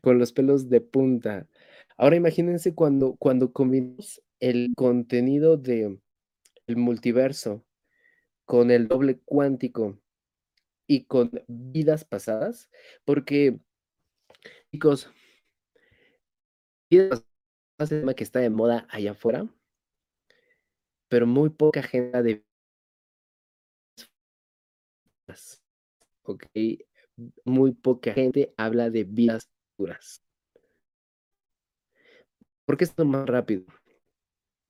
[0.03, 1.49] Con los pelos de punta.
[1.97, 5.99] Ahora imagínense cuando, cuando combinamos el contenido de
[6.69, 7.65] multiverso
[8.45, 10.01] con el doble cuántico
[10.87, 12.71] y con vidas pasadas,
[13.05, 13.59] porque,
[14.73, 15.11] chicos,
[16.91, 17.25] vidas
[17.79, 19.49] es un tema que está de moda allá afuera,
[21.09, 22.45] pero muy poca gente de
[26.29, 26.45] Ok,
[27.47, 30.23] muy poca gente habla de vidas futuras.
[32.67, 33.65] ¿Por qué esto más rápido?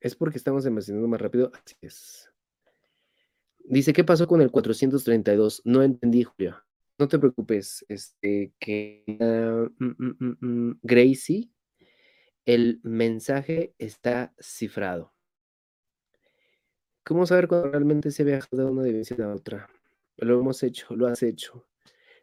[0.00, 1.50] ¿Es porque estamos emocionando más rápido?
[1.52, 2.30] Así es.
[3.64, 5.62] Dice: "¿Qué pasó con el 432?".
[5.64, 6.62] No entendí, Julio.
[6.96, 11.50] No te preocupes, este, que, ah, mm, mm, mm, Gracie,
[12.46, 15.12] el mensaje está cifrado.
[17.04, 19.68] ¿Cómo saber cuando realmente se ha viajado de una dimensión a otra?
[20.18, 21.66] Lo hemos hecho, lo has hecho.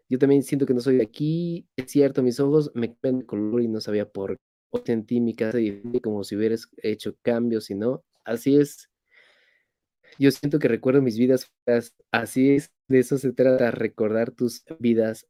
[0.10, 1.68] Yo también siento que no soy de aquí.
[1.76, 4.38] Es cierto, mis ojos me cambian de color y no sabía por
[4.72, 8.04] o sentí mi casa diferente, como si hubieras hecho cambios y no.
[8.26, 8.90] Así es.
[10.20, 11.52] Yo siento que recuerdo mis vidas.
[12.12, 15.28] Así es, de eso se trata, recordar tus vidas.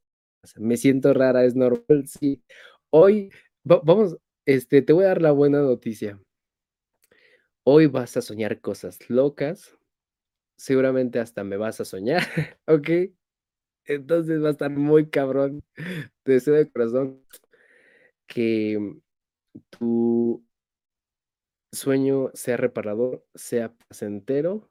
[0.56, 2.42] Me siento rara, es normal, sí.
[2.90, 3.30] Hoy
[3.68, 6.20] va vamos, este, te voy a dar la buena noticia.
[7.64, 9.75] Hoy vas a soñar cosas locas,
[10.56, 12.22] seguramente hasta me vas a soñar,
[12.66, 13.14] ¿okey?
[13.84, 15.62] Entonces va a estar muy cabrón.
[16.24, 17.24] Te deseo de corazón
[18.26, 18.78] que
[19.70, 20.44] tu
[21.72, 24.70] sueño sea reparador, sea placentero,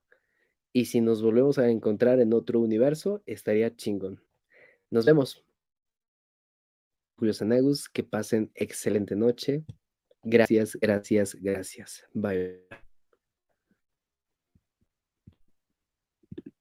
[0.73, 4.21] y si nos volvemos a encontrar en otro universo, estaría chingón.
[4.91, 5.45] Nos vemos.
[7.17, 9.63] Julio Zanegus, que pasen excelente noche.
[10.23, 12.03] Gracias, gracias, gracias.
[12.13, 12.84] Bye.